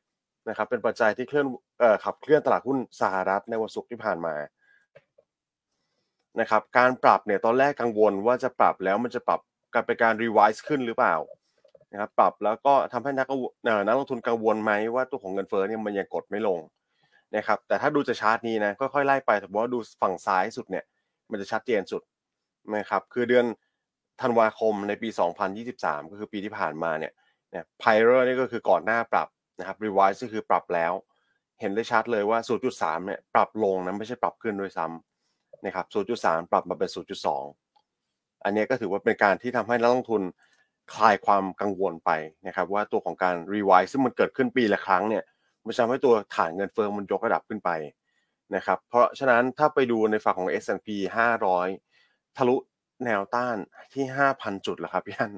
[0.49, 1.47] นะครับ เป็นปัจจัยที่เคลื่อน
[1.81, 4.35] เอ่อขับเคลื่อนตลาดหุ้นสหรัฐในวันศุกร์ที่ผ่านมา
[6.41, 9.41] นะครับ การปรับเนี่ยตอนแรกกังวลว่าจะปรับแล้วมันจะปรับ
[9.75, 11.15] การเป็นการ revise ขึ้นหรือเปล่า
[11.93, 16.59] นะครับปรับแล้วก็ทำให้นักกังวลเอ่อนักลงทุนกังวลไหมว่าตัวของเงินเฟ้อเนี่ยมันยังกดไม่ลง
[17.37, 20.85] นะครับแต่ถ้าดูจากชาร์ตนี้นะค่อยๆไล่ไปแต่ว่าดูฝั่งซ้ายสุดเนี่ย
[21.31, 22.03] มันจะชัดเจนสุด
[22.77, 23.45] นะครับคือเดือน
[24.21, 25.09] ธันวาคมในปี
[25.61, 27.13] 2023 ก็คือปีที่ผ่านมาเนี่ย
[27.51, 30.93] เนี่ย prior นี่ก็คือก่อนหน้าปรับนะครับ revise ก็คือปรับแล้ว
[31.61, 32.39] เห็นได้ชัดเลยว่า
[32.73, 35.87] 0.3 เนี่ยปรับลงนะไม่ใช่ปรับขึ้นด้วยซ้ำนะครับ
[36.19, 36.91] 0.3 ปรับมาเป็น
[37.67, 40.23] 0.2 อันนี้ก็ถือว่าเป็นการที่ทำให้นักลงทุน
[40.95, 42.11] คลายความกังวลไป
[42.47, 45.25] นะครับว่าตัวของการรีไวซ์ซึ่งมันเกิดขึ้นปีละครั้งเนี่ย
[45.67, 47.71] มันทำให้ตัวฐานเงินเฟ้อมันยกระดับขึ้นไป
[48.55, 50.89] นะครับเพราะฉะนั้นถ้าไปดูในฝั่งของ S&P
[51.63, 52.57] 500 ทะลุ
[53.05, 53.57] แนวต้าน
[53.95, 55.33] ที่ 5,000 จุดแล้วครับพี่อัน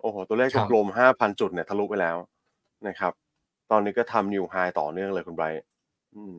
[0.00, 2.16] โอ้โห ตัวเลขครับกลมๆ5,000 จุดเนี่ยทะลุไปแล้ว
[2.88, 3.12] นะครับ
[3.70, 5.62] ตอนนี้ก็ทำนิวไฮต่อเนื่องเลยคุณไบรท์
[6.16, 6.38] อืม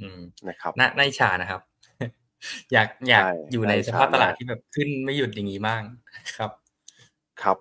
[0.00, 1.60] อืมนะครับน่าน่าอิจฉานะครับ
[2.72, 5.82] อยากอยากใช่อยู่ในน่าอิจสฉาภาพตลาดมากที่แบบขึ้นไม่หยุดอย่างนี้บ้าง
[6.36, 6.50] ครับ
[7.42, 7.56] ครับ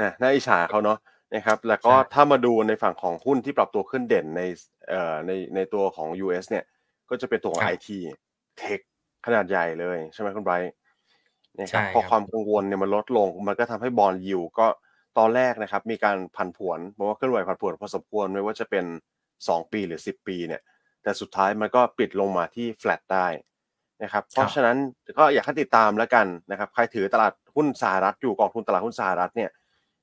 [0.00, 0.98] นะน่าอิจฉาเขาเนาะ
[1.34, 4.42] นะครับแล้วก็ใช่ถ้ามาดูในฝั่งของหุ้นที่ปรับตัวขึ้นเด่นใน
[4.88, 6.64] เอ่อในในตัวของ US เนี่ย
[7.10, 7.88] ก็จะเป็นตัวของครับ IT
[8.60, 8.80] Tech
[9.26, 10.72] ขนาดใหญ่เลยใช่ไหมคุณไบรท์
[11.60, 14.66] นะครับใช่พอครับความกังวลเนี่ยมันลดลง มันก็ทำให้บอลยิวก็
[15.18, 18.84] ตอนแรกนะครับ มีการผันผวนเพราะว่าเคลื่อนไหวผันผวนพอสมควรไม่ว่าจะเป็น
[19.48, 20.62] 2 ปีหรือ 10 ปีเนี่ย
[21.02, 23.26] แต่สุดท้ายมันก็ปิดลงมาที่ flat ได้
[24.02, 24.76] นะครับ เพราะฉะนั้น
[25.18, 29.50] ก็อยากให้ติดตามแล้วกันนะครับ ใครถือตลาดหุ้นสหรัฐอยู่กองทุนตลาดหุ้นสหรัฐเนี่ย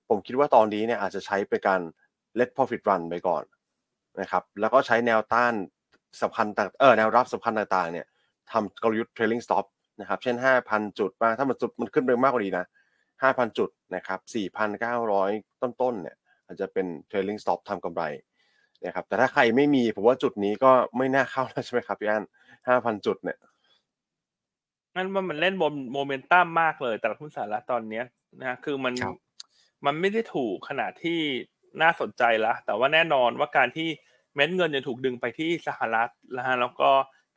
[0.10, 1.82] ผมคิดว่าตอนนี้เนี่ยอาจจะใช้เป็นการ
[2.40, 3.44] let profit run ไปก่อน
[4.22, 5.54] นะครับ แล้วก็ใช้แนวต้าน
[6.22, 8.06] สำคัญต่างเออแนวรับสำคัญต่างๆ เนี่ย
[8.52, 9.66] ทำกลยุทธ์ trailing stop
[10.02, 10.36] นะครับ เช่น
[10.68, 12.66] 5,000 จุดบ้างถ้ามันจุดมันขึ้นไปมากกว่านี้นะ
[13.12, 14.20] 5,000 จุดนะครับ
[14.92, 18.04] 4,900 ต้นๆเนี่ยอาจจะเป็น trailing stop ทำกำไร
[18.86, 22.24] นะครับแต่ถ้าใครไม่มีผมว่าจุดนี้ก็ไม่น่าเข้าแล้วใช่ไหมครับพี่อัน
[22.68, 23.38] ห้าพันจุดเนี่ย
[24.98, 28.06] งั้นว่ามันเล่นบนโมเมนตัมมากเลยตลาดหุ้นสหรัฐตอนเนี้ย
[28.40, 29.16] นะคือมันครับ
[29.86, 31.20] มันไม่ได้ถูกขนาดที่
[31.82, 33.90] น่าสนใจละแต่ว่าแน่นอนว่าการที่
[34.36, 36.90] เม็ดเงินจะถูกดึงไปที่สหรัฐนะฮะแล้วก็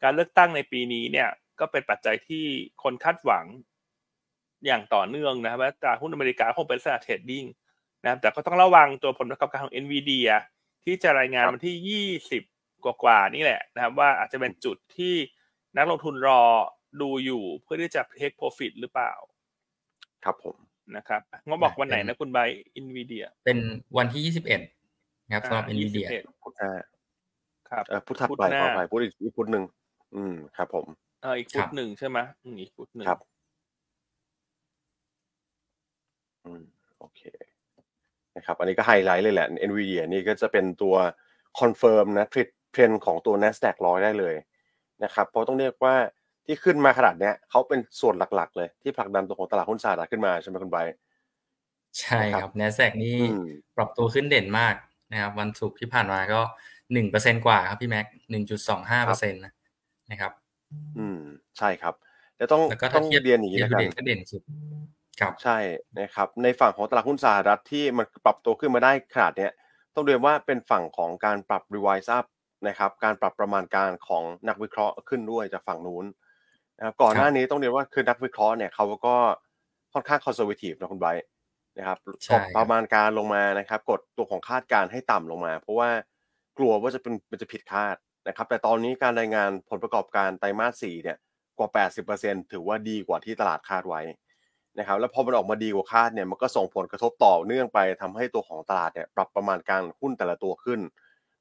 [0.02, 1.28] การเลือกตั้งในปีนี้เนี่ย
[1.60, 2.44] ก็เป็นปัจจัยที่
[2.82, 3.44] คนคาดหวัง
[4.66, 7.44] อย่างต่อเนื่องนะครับว่าตลาดหุ้นอเมริกาคงเป็นสถานเทรดดิ้ง
[8.02, 10.30] นะครับแต่ก็ต้องระวังตัวผลประกอบการของ NVIDIA
[10.84, 15.14] ที่จะรายงานครับวันที่ 20 กว่าๆนี่แหละนะครับ ว่าอาจจะเป็นจุดที่
[15.76, 16.42] นักลงทุนรอ
[17.00, 19.12] ดูอยู่เพื่อที่จะ take profit หรือเปล่า
[20.24, 20.56] ครับผม
[20.96, 22.38] นะครับงบบอกวันไหนเป็นนะคุณไบ
[22.76, 23.58] อินวีเดียเป็น
[23.96, 24.60] วันที่ยี่สิบเอ็ด
[25.26, 26.08] นะครับสำหรับ NVIDIA
[26.42, 26.70] พุธหน้า
[27.70, 29.64] ครับเออพุธถัดพุธไปหน้าขอไปพุธอีกอีกพุธหนึ่ง
[30.14, 30.86] อืมครับ ผม
[31.22, 33.20] เอออีกฟุครับหนึ่งใช่ไหมอืมอีกฟุตหนึ่งครับ
[36.44, 36.62] อืม
[36.98, 37.22] โอเค
[38.36, 40.94] นะครับ อันนี้ก็ไฮไลท์เลยแหละ NVIDIA นี่ก็จะเป็นตัว
[41.60, 44.34] confirm นะเทรดเทรนด์ของตัว NASDAQ ร้อยได้เลย
[45.04, 45.94] นะครับ เพราะต้องเรียกว่า
[46.50, 50.94] ที่ขึ้นมาขนาดเนี้ยเขาเป็นส่วนหลัก ๆ เลยที่ผลักดันตัวของตลาดหุ้นสหรัฐขึ้นมาใช่ไหมคุณไบร์ท
[52.00, 54.74] ใช่ครับ NASDAQ นี่อืมปรับตัวขึ้นเด่นมาก
[55.12, 56.40] นะครับวันศุกร์ที่ผ่านมาก็
[56.92, 59.40] หนึ่งเปอร์เซ็นกว่าครับพี่แม็กหนึ่งจุดสองห้าเปอร์เซ็นต์
[60.10, 60.32] นะครับ
[60.98, 61.20] อืม
[61.58, 61.94] ใช่ครับ
[62.36, 64.42] แล้วต้องแล้วก็ต้ถ้าองเทียบเรียนอย่างนี้เทียบนะครัเด่นบก็เด่นสุด
[65.20, 65.58] ครับใช่
[65.98, 69.52] นะครับ ในฝั่งของตลาดหุ้นสหรัฐที่มันปรับตัวขึ้นมาได้ขนาดเนี้ย
[69.94, 72.26] ต้องเรียนว่าเป็นฝั่งของการปรับ revise up
[72.68, 76.04] นะครับ การปรับประมาณการของนักวิเคราะห์ขึ้นด้วยจากฝั่งนู้น
[76.80, 79.16] นะครับก่อนหน้านี้ต้องเรียนว่าคือนักวิเคราะห์เนี่ยเขาก็
[79.92, 81.24] ค่อนข้าง conservative นะคุณไบร์ท
[81.78, 85.90] นะครับใช่กดประมาณการลงมานะครับ กดตัวของคาดการณ์ให้ต่ำลงมา เพราะว่า
[86.58, 87.96] กลัวว่าจะเป็นมันจะผิดคาด
[88.28, 91.16] นะครับ แต่ตอนนี้การรายงานผลประกอบการไตรมาสสี่เนี่ย
[91.58, 91.68] กว่า
[92.06, 94.02] 80%ถือว่าดีกว่าที่ตลาดคาดไว้
[94.78, 100.80] นะครับ แล้วพอมันออกมาดีกว่าคาดเนี่ยมันก็ส่งผลกระทบต่อเนื่องไปทำให้ตัวของตลาดเนี่ยปรับประมาณการหุ้นแต่ละตัวขึ้น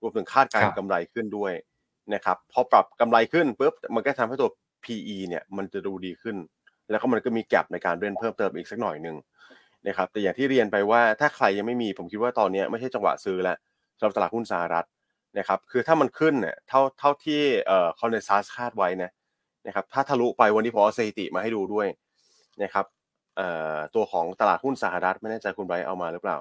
[0.02, 1.54] รวมถึงคาดการครัณ์บกำไรขึ้นด้วย
[2.14, 4.50] นะครับพอปรับกำไรขึ้นปุ๊บมันก็ทำให้ตัว
[4.86, 6.38] PE เนี่ยมันจะดูดีขึ้น
[6.90, 9.16] แล้วก็มันก็มี gap ในการเล่นเพิ่มเติมอีกสักหน่อยหนึ่ง
[9.88, 13.58] นะครับแต่อย่างที่เรียนไปว่าถ้าใครยังไม่มีผมคิดว่าตอนเนี้ยไม่ใช่จังหวะซื้อแล้ว
[13.98, 14.86] สำหรับตลาดหุ้นสหรัฐ
[15.38, 19.12] นะครับคือถ้ามันขึ้นเนี่ยเท่าเท่าที่เอ่อ consensus คาดไว้นะ
[19.68, 21.88] นะครับถ้าทะลุไปวันนี้ผมเอาสถิติมาให้ดูด้วย
[22.64, 22.86] นะครับ
[23.38, 26.38] เอ่อตัวของตลาดหุ้นสหรัฐไม่แน่ใจคุณไบร์ทเอามาหรือเปล่า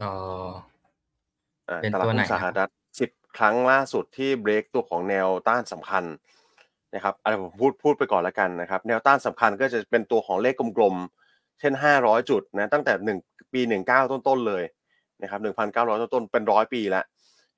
[0.00, 0.10] เอ่
[0.48, 0.50] อ
[1.68, 2.83] อ่าเป็นตลาดตัวไหนหุ้นสหรัฐสิบ
[3.38, 6.04] ครั้งล่าสุดที่เบรกตัวของแนวต้านสำคัญ
[6.94, 13.18] นะครับอะไรผมพูดพูดไปก่อนแล้วกันนะครับ แนวต้านสำคัญก็จะเป็นตัวของเลขกลมๆ เช่น 500 จุดนะตั้งแต่หนึ่ง
[13.52, 14.64] ปี 19 ต้นๆ เลย
[15.22, 15.40] นะครับ
[15.72, 17.04] 1,900 ต้นๆ เป็นร้อยปีแล้ว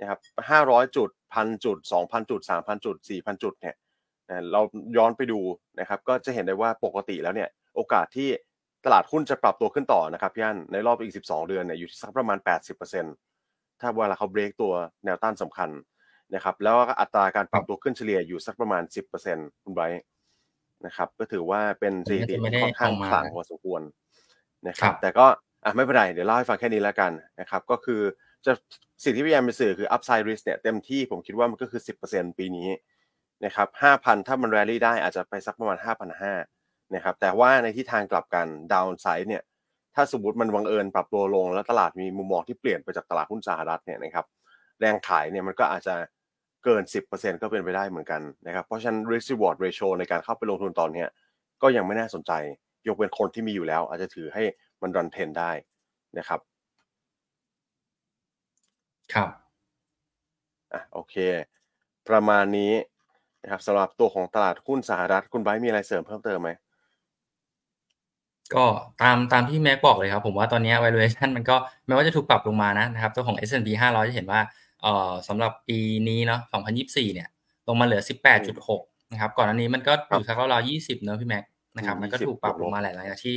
[0.01, 0.19] นะครับ
[0.59, 3.75] 500 จุดพันจุด 2,000 จุด 3,000 จุด 4,000 จุดเนี่ย
[4.29, 4.61] นะเรา
[4.97, 5.41] ย้อนไปดู
[5.81, 8.29] นะครับก็จะเห็นได้ว่าปกติแล้วเนี่ยโอกาสที่
[8.85, 12.39] ตลาดหุ้นจะปรับตัวขึ้นต่อนะครับพี่อันในรอบอีก 12 เดือนเนี่ยอยู่ที่สักประมาณ
[12.85, 13.36] 80%
[13.81, 14.73] ถ้าเวลาเขาเบรกตัว
[15.05, 15.71] แนวต้านสำคัญ
[16.35, 18.83] นะครับ แล้วก็อัตราการปรับตัวขึ้นเฉลี่ยอยู่สักประมาณ
[19.23, 20.03] 10%คุณไบร์ท
[20.87, 23.83] นะครับ ก็ถือว่าเป็นสถิติผมก็จะไม่ได้ที่ค่อนข้างเอามาขลังพอสมควร
[24.69, 25.27] นะคครัรับบแต่ก็
[25.65, 28.01] อะไม่เป็นไรเดี๋ยวเล่าให้ฟังแค่นี้แล้วกันนะครับ ก็คือ
[28.47, 28.53] จะ
[29.05, 32.69] สิ่งที่พยายามไปสื่อคือ upside risk เนี่ยเต็มที่ผมคิดว่ามันก็คือ 10%ปีนี้
[33.45, 35.79] นะครับ5,000 ถ้ามัน rally ได้อาจจะไปสักประมาณ
[36.37, 39.43] 5,500นะครับ แต่ว่าในที่ทางกลับกัน downside เนี่ย
[39.97, 44.27] ถ้าสมมติมันบังเอิญปรับตัวลง แล้วตลาดมีมุมมองที่เปลี่ยนไปจากตลาดหุ้นสหรัฐเนี่ยนะครับ
[44.81, 45.95] แรงขายเนี่ยมันก็อาจจะ
[46.65, 51.09] เกิน 10%ก็เป็นไปได้เหมือนกันนะครับเพราะฉะนั้น risk reward ratio ในการเข้าไปลงทุนตอนเนี้ย
[51.63, 52.33] ก็ยังไม่น่าสนใจ
[52.87, 54.43] ยกเว้นคนที่มีอยู่แล้ว อาจจะถือให้
[54.83, 55.51] มัน run trend ได้
[56.19, 56.41] นะครับ
[59.15, 59.31] ครับ
[60.73, 61.15] อะโอเค
[62.09, 62.73] ประมาณนี้
[63.43, 66.51] นะครับสำหรับตัวของตลาดหุ้นสหรัฐคุณไบร์ทมีอะไรเสริมเพิ่มเติมไหม
[68.55, 68.65] ก็
[69.03, 71.57] ตามตามที่แม็กบอกเลยครับ ผมว่าตอนนี้ valuation มันก็
[71.87, 74.41] แม้ว่าจะถูกปรับลงมานะนะครับตัวของ S&P 500 จะเห็นว่า
[74.83, 75.79] เอ่อสำหรับปี
[76.09, 76.41] นี้เนาะ
[76.77, 77.29] 2024 เนี่ย
[77.69, 78.03] ลงมาเหลือ
[78.57, 81.45] 18.6 นะครับ ก่อนอันนี้มันก็อยู่สักราวๆ20 เนอะพี่แม็ก
[81.77, 83.37] นะครับมันก็ถูกปรับลงมาหลายๆอย่างที่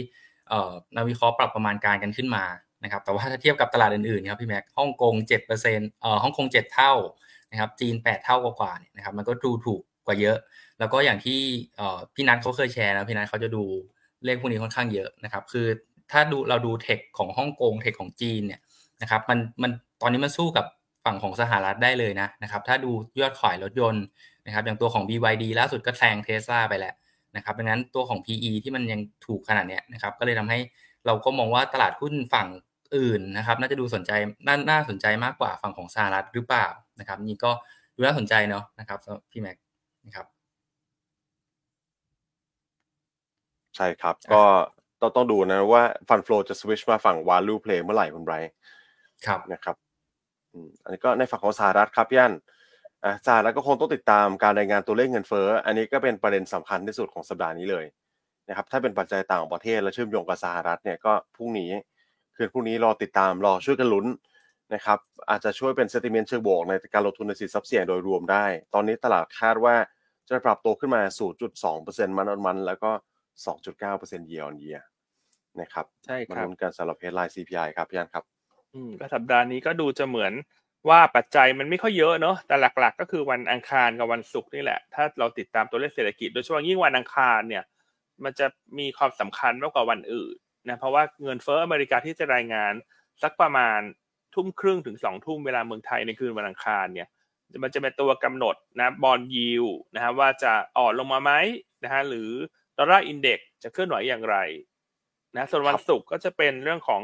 [0.49, 2.43] เอ่อนักวิเคราะห์ปรับประมาณการกันขึ้นมา
[2.83, 5.47] นะครับแต่ว่าถ้าเทียบกับตลาดอื่นๆครับพี่แม็กฮ่องกง7%
[6.01, 6.93] เอ่อฮ่องกง 7 เท่า
[7.51, 10.37] นะครับจีน 8 เท่ากว่าๆเนี่ยนะครับมันก็ดูถูกกว่าเยอะ
[10.79, 11.39] แล้วก็อย่างที่
[11.77, 13.63] เอ่อพี่นัทเขาเคยแชร์นะพี่นัทเขาจะดู
[14.25, 15.67] เลขพวกนี้ค่อนข้างเยอะนะครับ คือ
[16.11, 18.61] ถ้าดูเราดูเทคของฮ่องกงเทคของจีนเนี่ย
[19.01, 20.65] นะครับมันมันตอนนี้มันสู้กับ
[21.05, 24.03] ฝั่งของสหรัฐได้เลยนะนะครับ ถ้าดูยอดขายรถยนต์
[24.45, 26.93] นะครับ อย่างตัวของ BYD ล่าสุดก็แซงเทสลาไปแล้ว
[27.35, 30.59] นะครับดังนั้นตัวของ PE ที่มันยังถูกขนาดเนี้ยนะครับ ก็เลยทำให้
[31.05, 32.47] เราก็มองว่าตลาดหุ้นฝั่ง
[32.95, 34.11] อื่นนะครับ น่าจะดูสนใจ
[34.47, 36.67] น่าน่าสนใจมากกว่าฝั่งของสหรัฐหรือเปล่า
[36.99, 37.51] นะครับ นี่ก็
[37.95, 39.57] ดูน่าสนใจเนาะนะครับสำหรับพี่แม็ก
[40.05, 40.25] นะครับ
[43.79, 44.43] ใช่ครับอะก็
[45.01, 48.51] ต้องต้องดูนะว่าฟันฟลอจะสวิชมาฝั่ง value play เมื่อไหร่คุณไบรท์
[49.25, 49.75] ครับนะครับ
[50.53, 52.33] อืมอันนี้ก็ในฝั่งของสหรัฐครับพี่อัน
[53.03, 57.85] อ่าสหรัฐก็คงต้องติดตามการรายงานตัวเลขเงินเฟ้อ อันนี้ก็เป็นประเด็นสำคัญที่สุดของสัปดาห์นี้เลย
[58.49, 61.71] นะครับ ถ้าเป็นปัจจัยต่างประเทศและเชื่อมโยงกับสหรัฐเนี่ยก็พรุ่งนี้
[62.35, 64.05] คืนพรุ่งนี้รอติดตามรอช่วยกันลุ้น
[64.73, 69.75] นะครับอาจจะช่วยเป็นเซติมเมนต์เชิงบวกในการลงทุนในสินทรัพย์เสี่ยงโดยรวมได้ ตอนนี้ตลาดคาดว่า
[70.27, 71.01] จะปรับตัวขึ้นมา
[71.59, 72.91] 0.2%มันมัน แล้วก็
[73.45, 74.81] 2.9% year on year
[75.61, 78.23] นะครับใช่มาครับลุ้นกันสำหรับ headline CPI ครับพี่อันครับ
[78.73, 80.33] อืมก็สัปดาห์นี้ก็ดูจะเหมือน
[80.89, 87.63] ว่าปัจจัยมันไม่ค่อยเยอะเนอะแต่หลัก ๆ ก็คือวันอังคารกับวันศุกร์นี่แหละ ถ้าเราติดตามตัวเลขเศรษฐกิจ โดยเฉพาะยิ่งวันอังคารเนี่ย
[88.23, 88.47] มันจะ
[88.79, 90.35] มีความสำคัญมากกว่าวันอื่น
[90.67, 92.73] นะเพราะว่าเงินเฟ้ออเมริกาที่จะรายงาน
[93.23, 93.79] สักประมาณ
[94.35, 97.07] ทุ่มครึ่งถึงสองทุ่มเวลาเมืองไทยในคืนวันอังคารเนี่ย
[97.63, 101.31] มันจะเป็นตัวกำหนดนะบอลยิวนะฮะว่าจะอ่อนลงมาไหม
[101.83, 102.31] นะฮะหรือ
[102.79, 104.37] ดอลลาร์อินเด็กจะเคลื่อนไหวอย่างไร
[105.35, 107.01] นะส่วนวันศุกร์ก็จะเป็นเรื่องของ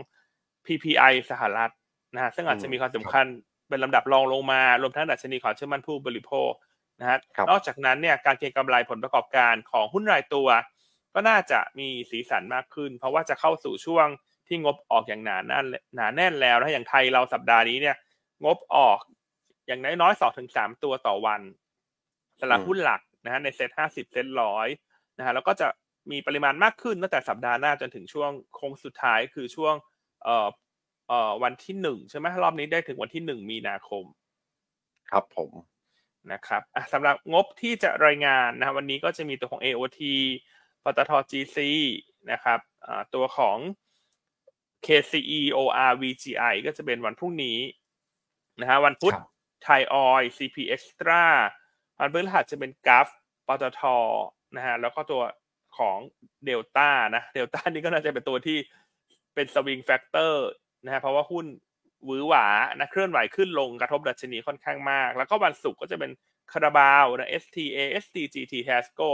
[0.66, 1.72] PPI สหรัฐ
[2.14, 3.26] นะฮะซึ่งอาจจะมีความสำคัญ
[3.70, 6.52] เป็นลำดับรองลงมารวมทั้งดัชนีความเชื่อมั่นผู้บริโภค
[7.00, 10.48] นะฮะครับนอกจากนั้นเนี่ยการเก็งกำไรผลประกอบการของหุ้นรายตัว
[11.14, 14.08] ก็น่าจะมีสีสันมากขึ้น เพราะว่าจะเข้าสู่ช่วง
[14.48, 17.96] ที่งบออกอย่างหนาแน่นหนาแน่นแล้วนะอย่างไทยเราสัปดาห์นี้เนี่ย
[18.46, 19.00] งบออก
[19.68, 21.42] อย่างน้อยๆสองถึงสามตัวต่อวัน
[22.40, 24.68] สำหรับอืมหุ้นหลักนะฮะในเซ็ตห้าสิบเซ็ตร้อย
[25.17, 25.67] นะฮะแล้วก็จะ
[26.12, 29.75] มีปริมาณมากขึ้นตั้งแต่สัปดาห์หน้าจนถึงช่วงโค้งสุดท้ายคือช่วง
[30.23, 30.49] เอ่อ
[31.08, 34.04] เอ่อวันที่หนึ่งใช่ไหมรอบนี้ได้ถึงวันที่หนึ่งมีนาคม
[35.10, 35.51] ครับผม
[36.32, 40.01] นะครับอะสำหรับงบที่จะรายงานนะครับวันนี้ก็จะมีตัวของ AOT
[40.84, 41.58] PTTGC
[42.32, 43.58] นะครับอ่าตัวของ
[44.86, 47.60] KCE OR VGI ก็จะเป็นวันพรุ่งนี้
[48.60, 49.23] นะฮะวันพุธครับ
[49.63, 51.23] ไทยออย CP Extra
[51.99, 53.08] วันพฤหัสจะเป็น Gulf
[53.47, 53.82] ปตท
[54.56, 55.22] นะฮะแล้วก็ตัว
[55.78, 55.98] ของ
[56.46, 58.58] เดลต้านะเดลต้านี่ก็น่าจะเป็นตัวที่
[59.36, 60.48] เป็น swing factor
[60.86, 61.46] นะฮะเพราะว่าหุ้น
[62.06, 62.48] หวือหวา
[62.80, 66.12] นะเคลื่อนไหวขึ้นลงกระทบดัชนีค่อนข้างมาก แล้วก็วันศุกร์ก็จะเป็น
[66.52, 69.12] คาราบาวนะ STA ST GT Tasco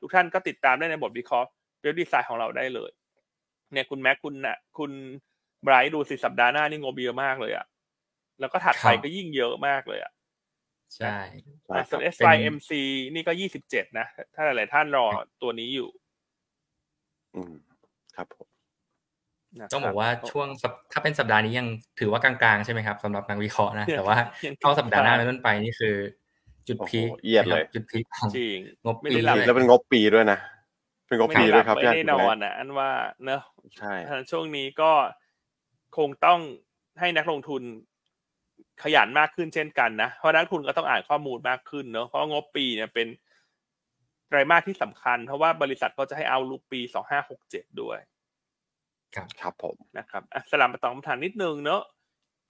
[0.00, 1.48] ทุกท่านก็ติดตามได้ในบทวิเคราะห์
[1.82, 2.90] เว็บดีไซน์ของเราได้เลย
[3.72, 4.92] เนี่ยคุณแม็กคุณนะคุณ
[5.64, 7.66] ไบรท์ดูสิสัปดาห์หน้านี่งบเยอะมากเลยอะ
[8.40, 10.12] แล้วก็ถัดไปครับก็ยิ่งเยอะมากเลยอะ
[10.96, 11.16] ใช่
[11.66, 12.70] ใช่คส่รัวบน SYMC
[13.14, 15.06] นี่ก็ยี่สิบเจ็ดนะ ถ้าหลายๆท่านรอ
[15.42, 15.88] ตัวนี้อยู่
[17.34, 17.54] อืม
[18.16, 18.46] ครับผม
[19.58, 21.68] นะครับต้องบอกว่าช่วงสัปถ้าเป็นสัปดาห์นี้ยัง
[22.00, 24.16] ถือว่ากลางๆใช่ไหมครับสำหรับนักวิเคราะห์นะ แต่ว่า
[24.60, 25.94] เข้าสัปดาห์หน้าเป็นต้นไปนี่คือ
[26.68, 30.38] จุดโอ้โหพีคเอียดเลยนะครับจุดพีคของจริงงบไม่ปีได้หลับเลยแล้วเป็นงบปีด้วยนะ
[31.08, 32.90] เป็นงบปีด้วยครับไม่พี่อันได้นอนอะอันว่า
[33.24, 33.42] เนอะ
[33.78, 34.92] ใช่ฉะนั้นช่วงนี้ก็
[35.96, 36.40] คงต้อง
[37.00, 37.62] ให้นักลงทุน
[38.82, 43.08] ขยันมากขึ้นเช่นกันนะ เพราะนักลงทุนก็ต้องอ่านข้อมูลมากขึ้นเนอะเพราะงบปีเนี่ยเป็น
[44.28, 47.98] ไตรมาสที่สำคัญ เพราะว่าบริษัทก็จะให้เอาลูกปีสองห้าหกเจ็ดด้วย
[49.40, 51.82] ครับผมนะครับอะสลับมาตอบคำถามนิดนึงเนอะ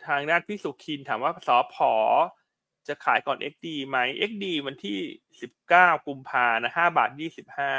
[0.07, 1.93] ทางด้านพี่สุคินถามว่าสอพอ
[2.89, 3.99] จะขายก่อน XD ไหม
[4.31, 4.99] XD วันที่
[5.41, 7.73] สิบเก้ากุมภานะห้าบาทยี่สิบห้า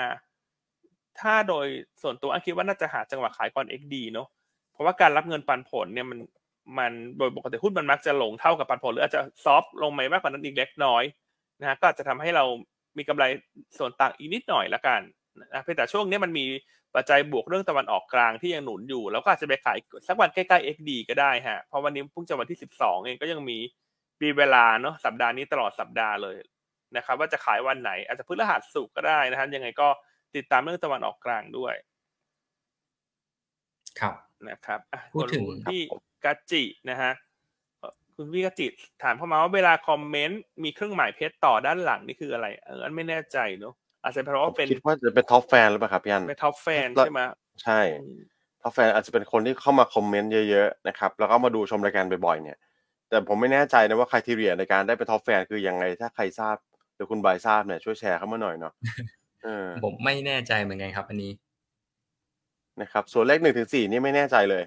[1.19, 1.67] ถ้าโดย
[2.01, 4.27] ส่วนตัวอันคิดว่าน่าจะหาจังหวะขายก่อน XD เนอะ
[4.71, 6.19] เพราะว่าการรับเงินปันผลเนี่ยมัน
[6.79, 11.03] มันโดยปกติหุ้นมันมักจะลงเท่ากับปันผลหรืออาจจะซอฟต์ลงไปมากกว่านั้นอีกเล็กน้อย
[11.59, 12.43] นะฮะก็อาจจะทำให้เรา
[12.97, 13.23] มีกำไร
[13.77, 15.01] ส่วนต่างอีกนิดหน่อยละกัน
[15.39, 16.45] นะเพียงแต่ช่วงนี้มันมี
[16.95, 23.57] ปัจจัยบวกเรื่องตะวันออกกลางที่ยังหนุนอยู่ แล้วก็อาจจะไปขายสักวันใกล้ๆ XD ก็ได้ฮะเพราะวันนี้เพิ่งจะวันที่ 12 เองก็ยังมี
[24.21, 26.37] มีเวลาเนาะสัปดาห์นี้ตลอดสัปดาห์เลย
[26.97, 29.87] นะครับว่าจะขายวันไหน อาจจะพฤหัสสุกก็ได้นะครับยังไงก็
[30.35, 31.73] ติดตามเรื่องตะวันออกกลางด้วย
[33.99, 34.13] ครับ
[34.49, 35.81] นะครับอะพูดถึงคุณพี่
[36.25, 37.11] กัจจินะฮะ
[37.79, 38.67] เอ่อคุณพี่กัจจิ
[39.03, 43.73] ถามเข้ามาว่าเวลาคอมเมนต์มีเครื่องหมายเพชรต่อด้านหลังนี่คืออะไร เอออันไม่แน่ใจเนาะ
[44.03, 47.19] อาจจะเพราะว่าเป็นคิดว่าจะเป็น top fan หรือเปล่าครับพี่อันเป็น top fan ใช่ไหม
[47.63, 48.19] ใช่อืม
[48.61, 52.57] top fan อาจจะเป็นคนที่เข้ามาคอมเมนต์เยอะๆนะครับแล้วก็มาดูชมรายการบ่อยๆเนี่ย
[53.09, 56.55] แต่ผมไม่แน่ใจนะว่า criteria ในการได้เป็น top fan คือยังไงถ้าใครทราบ
[56.95, 58.73] หรือคุณไบร์ททราบเนี่ยช่วยแชร์เข้ามาหน่อยเนาะ
[59.43, 61.31] เออผมไม่แน่ใจเหมือนกันครับอันนี้
[62.81, 64.63] นะครับส่วนเลขหนึ่งถึงสี่นี่ไม่แน่ใจเลย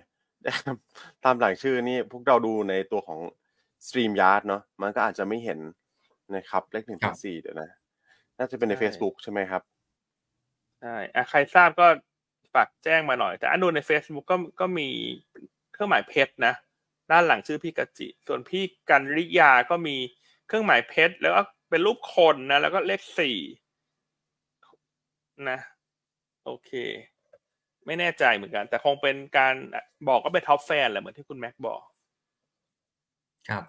[1.24, 3.20] ตามหลังชื่อนี่พวกเราดูในตัวของ
[3.86, 5.58] Stream Yard เนาะมันก็อาจจะไม่เห็น
[6.36, 7.70] นะครับ เลขหนึ่งครัถึบงสี่เดี๋ยวนะ
[8.38, 9.62] น่าจะเป็นในใช่ Facebook ใช่ไหมครับ
[10.80, 11.86] ใช่อะใครทราบก็
[12.54, 14.88] ฝากแจ้งมาหน่อย แต่อันดูใน Facebook ก็ก็มี
[15.72, 16.54] เครื่องหมายเพชรนะ
[17.10, 19.96] ด้านหลังชื่อพี่กจิ ส่วนพี่กันริยาก็มี
[20.46, 23.38] เครื่องหมายเพชรแล้วก็เป็นรูปคนนะ แล้วก็เลขสี่
[25.50, 25.58] นะ
[26.44, 26.70] โอเค
[27.86, 29.54] ไม่แน่ใจเหมือนกัน แต่คงเป็นการ
[30.08, 31.80] บอกก็เป็นท็อปแฟนแหละเหมือนที่คุณแม็กบอก
[33.48, 33.64] ครับ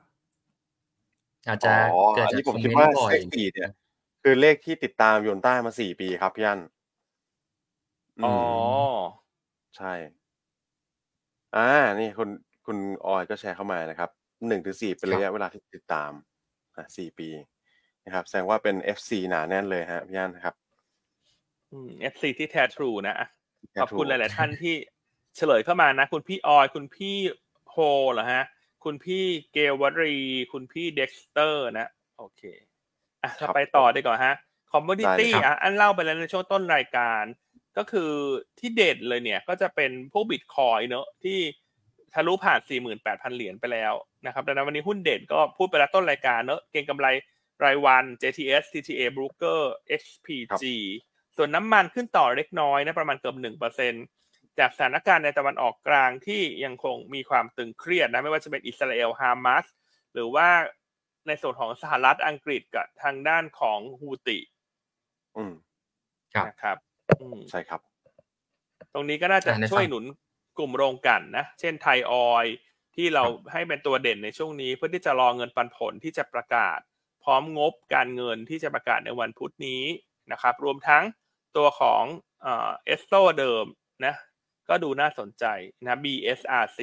[1.48, 1.76] อาจจะอ๋อ
[2.16, 3.70] เกิดอันจากนี้คผอมมคิดเมนว่าต์บ่อยเลขสี่เนี่ย
[4.24, 6.60] คือเลขที่ติดตามโยนใต้มาสี่ปีครับพี่อัน
[8.24, 9.26] อ๋อม
[9.76, 9.94] ใช่
[11.56, 12.30] อ่า นี่คุณ
[12.66, 14.10] คุณออยก็แชร์เข้ามานะครับ
[14.48, 16.12] หนึ่งถึงสี่เป็นระยะเวลาที่ติดตาม
[16.76, 17.30] อะสี่ปี
[18.06, 20.56] นะครับ แสดงว่าเป็น FC หนาแน่นเลยฮะพี่อันครับ
[21.72, 23.28] อืม FC ที่แท้ true นะอะ
[23.82, 24.76] ขอบคุณหลาย ๆ ท่านที่
[25.36, 27.16] เฉลยเข้ามานะ คุณพี่ออย คุณพี่
[27.72, 27.78] โฮ
[28.14, 28.44] เหรอฮะ
[28.84, 29.24] คุณพี่
[29.54, 30.16] เกลวรี
[30.54, 32.42] คุณพี่เด็กสเตอร์นะ โอเค
[33.24, 34.34] อะครับเราไปต่อดีกว่าฮะ
[34.72, 37.24] คอมม o ดิได้ตี้เลยครับอะอันเล่าไปแล้วในช่วงต้นรายการ
[37.78, 38.12] ก็คือ
[38.60, 41.40] ที่เด่นเลยเนี่ย ก็จะเป็นพวกบิตคอยเนอะที่
[42.14, 42.60] ทะลุผ่าน
[42.98, 43.94] 48,000 เหรียญไปแล้ว
[44.26, 47.08] นะครับดังนั้นวันนี้หุ้นเด่นก็พูดไปแล้วต้นรายการเนอะเก็งกำไร
[47.64, 49.62] รายวัน JTS TTA Broker
[50.02, 50.64] XPG
[51.38, 53.94] ส่วนน้ำมันขึ้นต่อเล็กน้อยนะประมาณเกือบหนึ่งเปอร์เซ็น
[54.60, 59.66] จากสถานการณ์ในตะวันออกกลางที่ยังคงมีความตึงเครียดนะไม่ว่าจะเป็นอิสราเอลฮามาส
[60.14, 60.48] หรือว่า
[61.28, 64.40] ในส่วนของสหรัฐอังกฤษกับทางด้านของฮูติ
[65.38, 65.54] อืม
[66.34, 66.78] ครับนะครับ
[67.22, 67.82] อืมใช่ครับ
[68.94, 70.04] ตรงนี้ก็น่าจะอ่าในฝั่งช่วยหนุน
[70.58, 72.46] กลุ่มโรงกลั่นนะเช่นไทยออยล์
[72.96, 76.80] ที่เราให้เป็นตัวเด่นในช่วงนี้ เพื่อที่จะรอเงินปันผลที่จะประกาศ
[77.24, 79.84] พร้อมงบการเงินที่จะประกาศในวันพุธนี้
[80.32, 81.04] นะครับ รวมทั้ง
[81.58, 82.04] ตัวของ
[82.42, 83.66] เอสโซ่เดิม
[84.06, 84.16] นะ
[84.70, 85.46] ก็ดูน่าสนใจ
[85.84, 86.80] นะ BSRC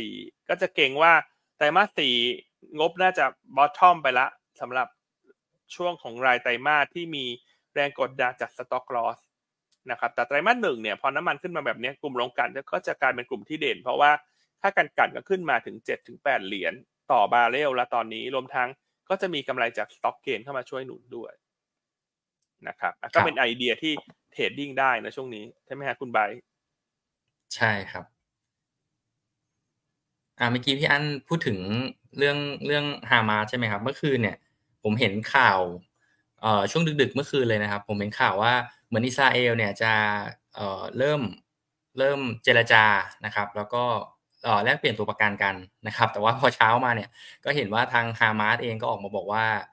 [0.49, 1.13] ก็จะเก็งว่า
[1.57, 2.15] ไตรมาสสี่
[2.79, 3.25] งบน่าจะ
[3.57, 4.27] bottom ไปละ
[4.61, 4.89] สำหรับ
[5.75, 7.25] ช่วงของรายไตรมาสที่มี
[7.75, 9.19] แรงกดดันจาก stock loss
[9.91, 14.11] นะครับแต่ไตรมาสหนึ่งเนี่ยพอน้ำมันขึ้นมาแบบนี้กลุ่มโรงกลั่นก็จะกลายเป็นกลุ่มที่เด่น เพราะว่า
[14.61, 15.77] ค่าการกลั่นก็ขึ้นมาถึง
[16.13, 16.75] 7-8เหรียญ
[17.13, 18.69] ต่อบาร์เรลแล้วตอนนี้รวมทั้ง
[19.09, 21.33] ก็จะมีกำไรจาก stock gain เข้ามาช่วยหนุนด้วย
[22.69, 23.93] นะครับอะก็เป็นไอเดียที่
[24.33, 26.43] trading ได้นะช่วงนี้ใช่ไหมฮะคุณไบร์ท
[27.55, 28.05] ใช่ครับ
[30.39, 31.59] อ่าเมื่อกี้พี่อั้นพูดถึง
[32.19, 34.37] เรื่องเรื่องฮามาสใช่ไหมครับ เมื่อคืนเนี่ย
[34.83, 35.61] ผมเห็นข่าว
[36.41, 38.53] เอ่อช่วงดึกๆเมื่อคืนเลยนะครับ ผมเห็นข่าวว่า
[38.87, 39.93] เหมือนอิสราเอลเนี่ยจะ
[40.55, 41.21] เอ่อเริ่ม
[41.99, 42.85] เริ่มเจรจา
[43.25, 43.85] นะครับ แล้วก็
[44.45, 45.55] เอ่อแลกเปลี่ยนตัวประกันกัน
[45.87, 47.09] นะครับ แต่ว่าพอเช้ามาเนี่ย
[47.45, 49.72] ก็เห็นว่าทางฮามาสเองก็ออกมาบอกว่าเอ่อ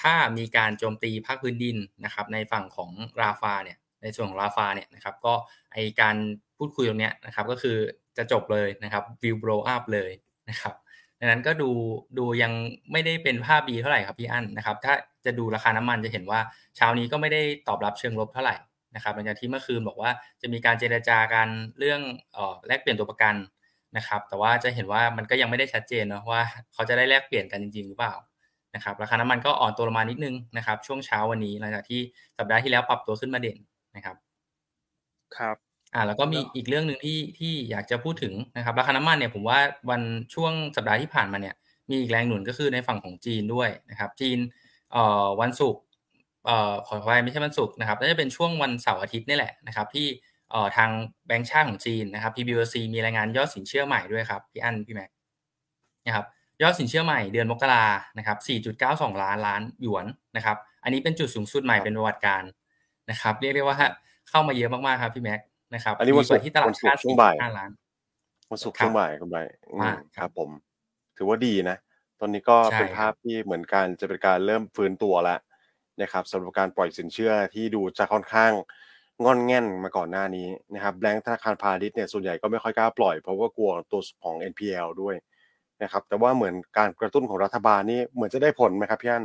[0.00, 5.34] ถ้ามีการโจมตีภาคพื้นดินนะครับในฝั่งของราฟาเนี่ยในส่วนของราฟาเนี่ยนะครับก็
[5.72, 6.16] ไอการ
[6.58, 7.76] พูดคุยตรงเนี้ยนะครับก็คือ
[8.16, 10.12] จะจบเลยนะครับวิวโบรอัพเลย
[10.50, 10.74] นะครับ
[11.18, 11.70] ดังนั้นก็ดู
[12.18, 12.52] ดูยัง
[12.92, 16.40] ไม่ได้เป็นภาพดีเท่าไหร่ครับพี่อั้นนะครับถ้าจะดูราคาน้ำมันจะเห็นว่า
[16.76, 18.56] เช้านี้ก็ไม่ได้ตอบรับเชิงลบเท่าไหร่
[18.94, 22.00] นะครับหลังจากที่เมื่อคืนบอกว่าจะมีการเจรจากันเรื่อง
[22.36, 23.34] ออแลกเปลี่ยนตัวประกัน
[23.96, 26.42] นะครับแต่ว่าจะเห็นว่ามันก็ยังไม่ได้ชัดเจนเนาะว่า
[26.74, 28.14] เขาจะได้แลกเปลี่ยนกันจริงๆหรือเปล่า
[28.74, 32.00] นะครับราคาน้ำมันก็อ่อนตัวลงมานิดนึงนะครับ ช่วงเช้าวันนี้หลังจากที่
[32.38, 33.58] สัปดาห์ที่แล้วปรับตัวขึ้นมาเด่น
[33.96, 34.16] นะครับ
[35.36, 35.56] ครับ
[35.94, 39.58] อ่าแล้วก็มีอีกเรื่องหนึ่งที่ที่อยากจะพูดถึงนะครับ ราคาน้ำมันเนี่ยผมว่า
[39.90, 40.02] วัน
[40.34, 41.54] ช่วงสัปดาห์ที่ผ่านมาเนี่ย
[41.90, 44.38] มีอีกแรงหนุนก็คือในฝั่งของจีนด้วยนะครับ จีน
[44.92, 45.82] เอ่อวันศุกร์
[46.46, 50.06] เอ่อขออภัยไม่ใช่วันศุกร์นะครับน่าจะเป็นช่วงวันเสาร์อาทิตย์นี่แหละนะครับ ที่
[50.50, 50.90] เอ่อทาง
[51.26, 55.10] แบงก์ชาติของจีนนะครับ PBOC มีรายงานยอดสินเชื่อใหม่ด้วยครับพี่อั้นพี่แม็ก
[56.06, 56.26] นะครับ
[56.62, 57.84] ยอดสินเชื่อใหม่เดือนมกรา
[58.18, 58.36] นะครับ
[58.80, 62.42] 4.92 ล้านล้านหยวนนะครับ อันนี้เป็นจุดสูงสุดใหม่เป็นประวัติการ
[63.10, 63.76] นะครับ เรียกได้ว่า
[64.30, 65.40] เข้ามาเยอะมากๆครับพี่แม็ก
[65.74, 67.70] นะครับอันนี้วันศุกร์ดีกาที่ตลาดวันศุกร์คาดช่วงบ่ายห้าล้าน
[68.50, 69.38] วันศุกร์ครับช่วงบ่ายคุณใบ
[69.72, 70.50] อืมอ่าคครัรับบผม
[71.16, 71.76] ถือว่าดีนะ
[72.20, 75.38] ตอนนี้ก็ใช่เป็นครัภาบพที่เหมือนการจะเป็นการเริ่มฟื้นตัวแล้ว
[76.02, 78.52] นะครับสำหรับการปล่อยสินเชื่อที่ดูจะค่อนข้าง
[79.24, 85.14] งอนแง่นมาก่อนหน้านี้นะครับแบงก์ธนาคารพาณิชย์เนี่ยส่วนใหญ่ก็ไม่ค่อยกล้าปล่อยเพราะว่ากลัวตัวของ NPL ด้วย
[85.82, 89.24] นะครับแต่ว่าเหมือนการกระตุ้นของรัฐบาลนี่เหมือนจะได้ผลไหมครับพี่อัน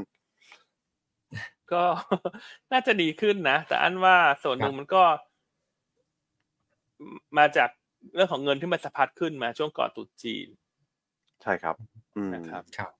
[1.72, 1.84] ก็
[2.72, 5.04] น่าจะดีขึ้นนะแต่อันว่าส่วนหนึ่งมันก็
[7.38, 7.70] มาจาก
[8.16, 10.48] เรื่องของเงินที่มันสะพัดขึ้นมาช่วงก่อนตรุษจีน
[11.42, 11.76] ใช่ครับ
[12.18, 12.92] อืมนะครับครับ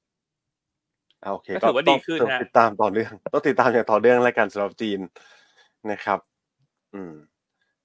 [1.24, 5.00] อ่าโอเคก็ถือว่าต้ดีงขึ้นต้องฮะติดตามต่อเนื่องต้องติดตามอย่างต่อเนื่องแล้วกันสำหรับจีน
[5.92, 6.20] นะครับ
[6.94, 7.14] อืม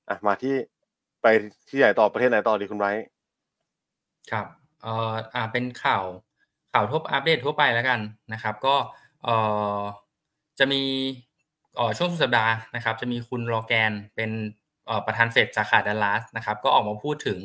[0.09, 0.55] อะมาที่
[1.23, 1.27] ไป
[1.69, 2.93] ที่ไหนต่อประเทศไหนต่อดีคุณไว้
[4.33, 6.05] ครับ เอ่ออ่าเป็นข่าว
[6.73, 8.01] ข่าวทั่วอัปเดตทั่วไปแล้วกัน
[8.33, 8.77] นะครับ ก็
[9.25, 9.37] เอ่
[9.77, 9.79] อ
[10.59, 10.83] จะมี
[11.77, 14.31] เอ่อช่วงสุดสัปดาห์นะครับ จะมีคุณโรแกนเป็น
[14.87, 17.41] เอ่อประธานเฟดสาขาดัลลัสนะครับ ก็ออกมาพูดถึง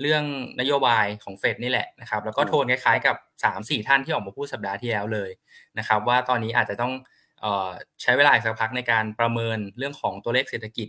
[0.00, 0.24] เรื่อง
[0.60, 5.30] นโยบายของเฟดนี่แหละนะครับ แล้วก็อืมโทนคล้ายๆกับสามสี่ท่านที่ออกมาพูดสัปดาห์ที่แล้วเลย
[5.78, 6.92] นะครับ ว่าตอนนี้อาจจะต้อง
[7.40, 7.68] เอ่อ
[8.02, 10.88] ใช้เวลาอีกสักพักในการประเมินเรื่องของตัวเลขเศรษฐกิจ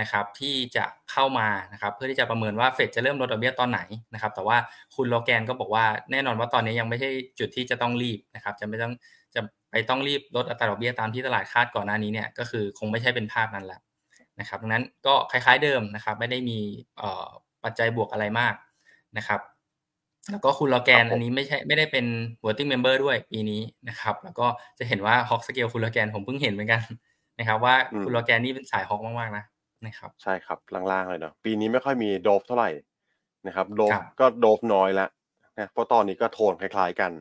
[0.00, 3.80] นะครับที่จะเข้ามานะครับเพื่อที่จะประเมินว่าเฟดจะเริ่มลดดอกเบี้ยตอนไหน
[4.14, 4.56] นะครับแต่ว่า
[4.94, 8.92] คุณโลแกนก็บอกว่าแน่นอนว่าตอนนี้ยังไม่ใช่จุดที่จะต้องรีบนะครับจะไม่ต้อง
[9.34, 9.40] จะ
[9.70, 13.80] ไปต้องรีบลดอัตราดอกเบี้ยตามที่ตลาดคาดก่อนหน้านี้เนี่ยก็คือคงไม่ใช่เป็นภาพนั้นแล้ว
[14.40, 16.58] นะครับดังนั้นก็คล้ายๆเดิมนะครับไม่ได้มี
[16.96, 17.26] เอ่อ
[17.64, 18.54] ปัจจัยบวกอะไรมาก
[19.18, 19.40] นะครับ
[20.30, 22.06] แล้วก็คุณโลแกนครับผมอันนี้ไม่ใช่ไม่ได้เป็น
[22.44, 24.46] voting member ด้วยปีนี้นะครับ แล้วก็
[24.78, 26.82] จะเห็นว่าฮอกสเกลคุณโลแกนผมเพิ่งเห็นเหมือนกัน
[27.38, 29.44] นะครับ ว่าคุณโลแกนนี่เป็นสายฮอกมากๆนะ
[29.86, 30.58] นะครับ ใช่ครับ
[30.92, 32.70] ล่างๆเลยเนาะปีนี้ไม่ค่อยมีโดฟเท่าไหร่
[33.46, 35.06] นะครับโดฟครับก็โดฟน้อยละ
[35.58, 37.12] นะเพราะตอนนี้ก็โทนคล้าย ๆกัน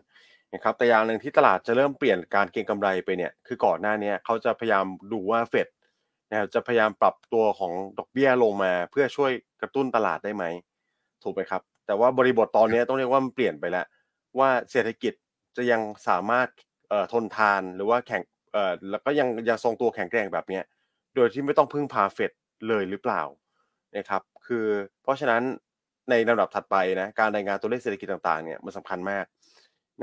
[0.54, 5.68] นะครับแต่อย่างหนึ่งที่ตลาดจะเริ่มเปลี่ยนการเก็งกำไรไปเนี่ยคือก่อนหน้านี้เขาจะพยายามดูว่าเฟด
[6.30, 10.44] นะครับจะพยายามปรับตัวของดอกเบี้ยลงมา เพื่อช่วยกระตุ้นตลาดได้ไหม
[11.24, 13.86] ถูกไหมครับ แต่ว่าบริบทตอนนี้ต้องเรียกว่ามันเปลี่ยนไปแล้ว
[14.40, 15.14] ว่าเศรษฐกิจ
[15.58, 16.48] จะยังสามารถ
[16.90, 18.22] เอ่อทนทานหรือว่าแข่ง
[18.54, 20.64] เอ่อแล้วก็ยังยังทรงตัวแข็งแกร่งแบบเนี้ย
[21.16, 22.32] โดยที่ไม่ต้องพึ่งพาเฟด
[22.68, 23.22] เลยหรือเปล่า
[23.98, 24.66] นะครับคือ
[25.04, 25.42] เพราะฉะนั้น
[26.10, 29.26] ในลำดับถัดไปนะการรายงานตัวเลขเศรษฐกิจต่างๆเนี่ยมันสำคัญมาก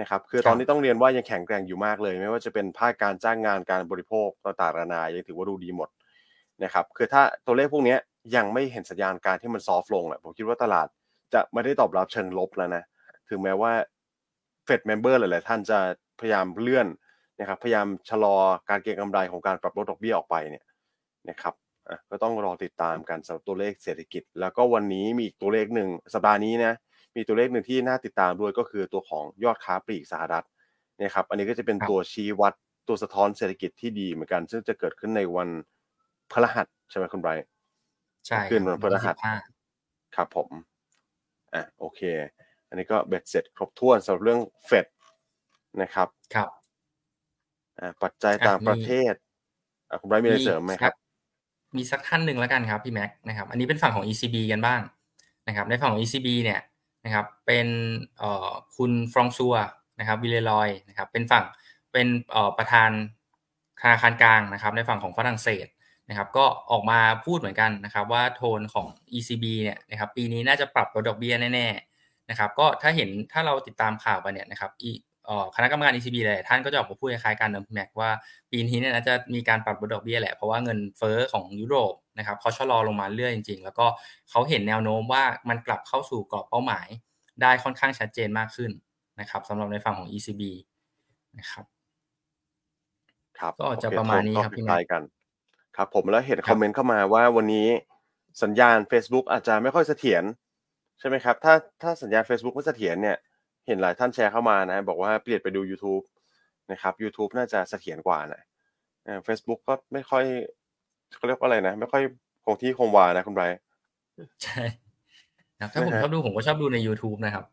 [0.01, 5.89] นะครับคือตอนนี้ต้องเรียนว่ายังแข็งแกร่งอยู่มากเลย ไม่ว่าจะเป็นภาคการจ้างงานการบริโภคต่างๆนานายังถือว่าดูดีหมด
[6.65, 7.99] นะครับคือถ้าตัวเลขพวกเนี้ย
[8.37, 10.87] ยังไม่เห็นสัญญาณการที่มันซอฟลงอะผมคิดว่าตลาด
[11.35, 12.83] จะไม่ได้ตอบรับเชิงลบแล้วนะ
[13.29, 13.73] ถึงแม้ว่า
[14.65, 15.79] Fed member หลายๆท่านจะ
[16.21, 16.87] พยายามเลื่อน
[17.41, 18.37] นะครับพยายามชะลอ
[18.71, 20.65] การเก็งกำไรของการปรับลดดอกเบี้ยออกไปเนี่ย
[21.31, 21.72] นะครับอะ
[22.11, 26.75] ก็ต้องรอติดตามกันสำหรับตัวเลขเศรษฐกิจ แล้วก็วันนี้มีอีกตัวเลขหนึ่งสัปดาห์นี้นะ
[27.17, 30.47] มีตัวเลขหนึ่งที่น่าติดตามด้วยก็คือตัวของยอดค้าปลีกสหรัฐ
[31.01, 32.55] นะครับอันนี้ก็จะเป็นตัวชี้วัด
[32.89, 35.49] ตัวสะท้อนเศรษฐกิจที่ดีเหมือนกัน ซึ่งจะเกิดขึ้นในวัน
[36.33, 37.47] พฤหัสใช่ไหมคุณไบรท์
[38.27, 39.35] ใช่ขึ้นวันพฤหัส25
[40.17, 40.51] ครับผม
[41.55, 42.01] อะโอเค
[42.69, 44.87] อันนี้ก็เบ็ดเสร็จครบถ้วนสำหรับเรื่องเฟด
[45.83, 46.73] นะครับครับ
[47.79, 49.15] อะปัจจัยอะต่างประมีเทศ
[49.89, 50.95] อะคุณไบรท์มีอะไรเสริมไหมครับ
[51.77, 54.81] มีสักท่านหนึ่งแล้วกันครับพี่แม็กนะครับ อันนี้เป็นฝั่งของ ECB กันบ้าง
[55.49, 56.61] นะครับ ในฝั่งของ ECB เนี่ย
[57.05, 57.67] นะครับ เป็น
[58.77, 59.55] คุณฟรองซัว
[59.99, 61.45] นะครับวิเลลอยนะครับ เป็นฝั่ง
[61.93, 62.07] เป็น
[62.59, 62.91] ประธาน
[63.81, 65.67] ธนาคารกลางนะครับ ในฝั่งของฝรั่งเศส
[66.09, 74.91] นะครับ ก็ออกมาพูดเหมือนกันนะครับ ว่าโทนของ ECB เนี่ยนะครับ ปีนี้น่าจะปรับลดดอกเบี้ยแน่ๆนะครับ ก็ถ้าเห็นถ้าเราติดตามข่าวไปเนี่ยนะครับอี
[75.57, 78.11] คณะกรรมการ ECB หลายๆท่านก็จะออกมาพูดคล้ายๆกันนะพี่แม็กว่า
[78.51, 83.87] ปีนี้เนี่ยน่าจะมีการปรับลดดอกเบี้ยแหละ เพราะว่าเงินเฟ้อของยุโรปนะครับเขาชะลอลงมาเรื่อยจริง ๆ แล้วก็
[84.31, 86.87] เขาเห็นแนวโน้มว่ามันกลับเข้าสู่กรอบเป้าหมาย
[87.43, 88.71] ได้ค่อนข้างชัดเจนมากขึ้น
[89.21, 90.43] นะครับสำหรับในฝั่งของ ECB
[91.39, 91.65] นะครับ
[93.39, 95.03] ครับก็จะโอเคประมาณนี้ก็ครับคพี่แม็กล้ายๆกัน
[95.77, 97.67] ครับ ผมแล้วเห็นครับคอมเมนต์เข้ามาว่าวันนี้
[98.43, 100.25] สัญญาณ Facebook อาจจะไม่ค่อยเสถียร
[100.99, 103.17] ใช่ไหมครับ ถ้าถ้าสัญญาณ Facebook ไม่เสถียรเนี่ย
[103.67, 106.05] เห็นหลายท่านแชร์เข้ามานะ บอกว่าเปลี่ยนไปดู YouTube
[106.73, 108.43] นะครับ YouTube น่าจะเสถียรกว่านะ
[109.25, 110.25] เฟซบุ๊กก็ไม่ค่อย
[111.17, 112.03] เขาเรียกว่าอะไรนะ ไม่ค่อย
[112.45, 113.59] คงที่คงวานะคุณไบรท์
[114.43, 114.63] ใช่
[115.61, 117.45] นะครับถ้าผมนะฮะชอบดูผมก็ชอบดูใน YouTube นะครับ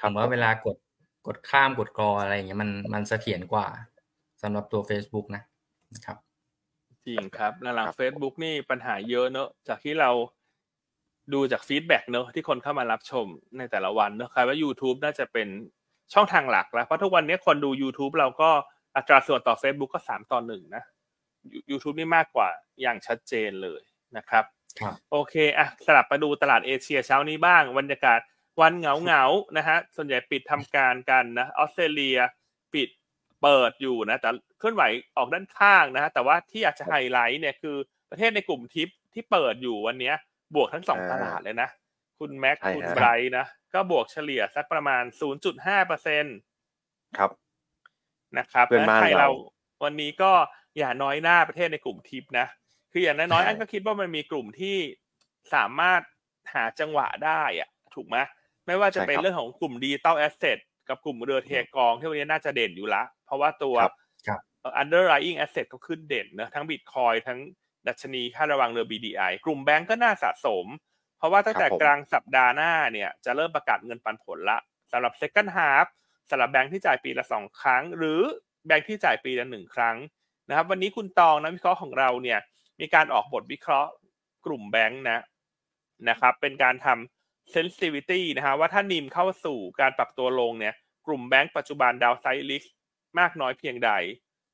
[0.00, 0.76] ครัผบมว่าเวลากด
[1.26, 3.66] กดข้ามกดกรออะไรอย่างเงี้ยมันมันเสถียรกว่า
[4.42, 5.42] สำหรับตัว Facebook นะ
[5.94, 6.16] นะครับ
[7.06, 10.10] จริงครับหลังครับๆ Facebook นี่ปัญหาเยอะเนอะจากที่เรา
[11.32, 13.26] ดูจาก feedback เนอะที่คนเข้ามารับชม
[13.58, 15.48] ในแต่ละวันเนอะคล้ายว่า YouTube น่าจะเป็น
[16.14, 18.50] ช่องทางหลักแล้ว เพราะทุกวันนี้คนดู YouTube เราก็
[18.96, 20.82] อัตราส่วนต่อ Facebook ก็สามต่อหนึ่งนะ
[21.70, 22.48] YouTube นี่มากกว่า
[22.80, 23.82] อย่างชัดเจนเลย
[24.16, 24.44] นะครับ
[24.80, 28.20] ครับโอเคอะสลับมาดูตลาดเอเชียเช้านี้บ้างบรรยากาศ
[28.60, 32.18] วันเหงาเหงาๆนะฮะส่วนใหญ่ปิดทำการกันนะออสเตรเลีย
[32.74, 32.88] ปิด
[33.42, 34.82] เปิดอยู่นะ แต่เคลื่อนไหว
[35.16, 37.76] ออกด้านข้างนะฮะแต่ว่าที่อยากจะไฮไลท์เนี่ยคือ
[38.10, 40.16] ประเทศในกลุ่มทิปที่เปิดอยู่วันเนี้ย
[40.54, 41.68] บวกทั้งสองอ่าตลาดเลยนะ
[42.18, 45.02] คุณแม็กใช่คุณฮะไบรท์นะ ก็บวกเฉลี่ยสักประมาณ
[45.44, 46.30] 0.5เปอร์เซ็นต
[47.18, 47.30] ครับ
[48.38, 49.28] นะครับเพื่อนบ้านไทยเราเรา
[49.84, 50.32] วันนี้ก็
[50.78, 52.46] อย่าน้อยหน้าประเทศในกลุ่มทิปนะ
[52.92, 54.76] คืออย่างน้อยๆใช่อันก็คิดว่ามันมีกลุ่มที่
[55.54, 56.00] สามารถ
[56.54, 58.16] หาจังหวะได้อะถูกไหม
[58.66, 63.94] ไม่ว่าจะเป็นเรื่องของกลุ่ม digital asset กับกลุ่มเรือเทกองที่วันนี้น่าจะเด่นอยู่ละ เพราะว่าตัวครับ
[64.28, 67.40] ครับเอ่อ underlying asset ก็ขึ้นเด่นนะทั้ง Bitcoin ทั้ง
[67.88, 70.66] ดัชนีค่าระวังเรือ BDI กลุ่มแบงก์ก็น่าสะสม
[71.18, 74.58] เพราะว่าตั้งแต่ครับผมกลางสัปดาห์หน้าเนี่ยจะเริ่มประกาศเงินปันผลละ
[74.92, 75.86] สำหรับ second half
[76.30, 78.20] สำหรับแบงก์ที่จ่ายปีละสองครั้ง หรือ
[78.66, 79.96] แบงก์ที่จ่ายปีละหนึ่งครั้ง
[80.48, 82.38] นะครับ วันนี้คุณตองนักวิเคราะห์ของเราเนี่ย
[82.80, 83.90] มีการออกบทวิเคราะห์
[84.46, 85.20] กลุ่มแบงก์นะ
[86.08, 90.74] นะครับ เป็นการทำ sensitivity นะฮะว่าถ้านิมเข้าสู่การปรับตัวลงเนี่ย
[91.06, 92.64] กลุ่มแบงก์ปัจจุบันดาวไซด์ลิส
[93.18, 93.90] มากน้อยเพียงใด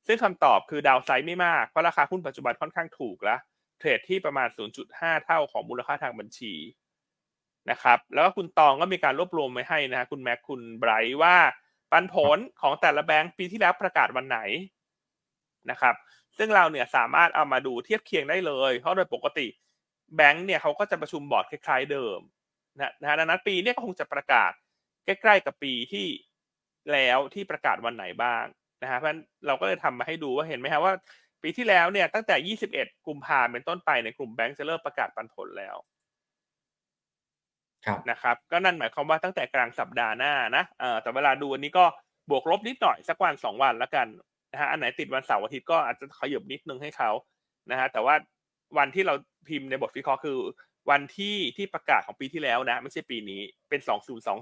[0.07, 3.41] ซึ่งคำตอบคือดาวไซด์ไม่มาก เพราะราคาหุ้นปัจจุบันค่อนข้างถูกแล้ว
[3.79, 4.49] เทรดที่ประมาณ
[4.87, 6.55] 0.5 เท่าของมูลค่าทางบัญชี
[7.71, 11.37] นะครับ แล้วก็คุณตองก็มีการรวบรวมไว้ให้นะคุณแม็กคุณไบรท์ว่า
[11.91, 14.39] ปันผลของแต่ละแบงก์ปีที่แล้วประกาศวันไหน
[15.71, 15.95] นะครับ
[16.39, 19.47] ซึ่งเราเนี่ยสามารถเอามาดูเทียบเคียงได้เลย เพราะโดยปกติ
[20.17, 22.19] แบงก์เนี่ยเขาก็จะประชุมบอร์ดคล้าย ๆ เดิม
[22.81, 24.53] นะนะฮะดังนั้นปีนี้ก็คงจะประกาศ
[25.05, 26.07] ใกล้ ๆ กับปีที่
[26.93, 28.45] แล้วที่ประกาศวันไหนบ้าง
[28.83, 30.93] นะฮะเพราะฉะนั้นเราก็เลยทำมาให้ดูว่าเห็นไหมฮะว่า
[31.43, 35.77] ปีที่แล้วเนี่ยตั้งแต่ 21 กุมภาพันธ์เป็นต้นไปในกลุ่มแบงก์จะเริ่มประกาศปันผลแล้ว
[37.87, 41.85] ครับนะครับก็นั่นหมายความว่าตั้งแต่กลางสัปดาห์หน้านะเอ่อแต่เวลาดูวันนี้ก็
[42.31, 44.07] บวกลบนิดหน่อยสักวันสองวันแล้วกัน
[44.53, 47.11] นะฮะอันไหนติดวันเสาร์อาทิตย์ก็อาจจะขยับนิดนึงให้เขา
[47.71, 48.15] นะฮะแต่ว่า
[48.79, 49.15] วันที่เรา
[49.49, 50.39] พิมพ์ในบทวิเคราะห์คือ
[50.91, 53.81] วันที่ที่ประกาศของปีที่แล้วนะ ไม่ใช่ปีนี้เป็น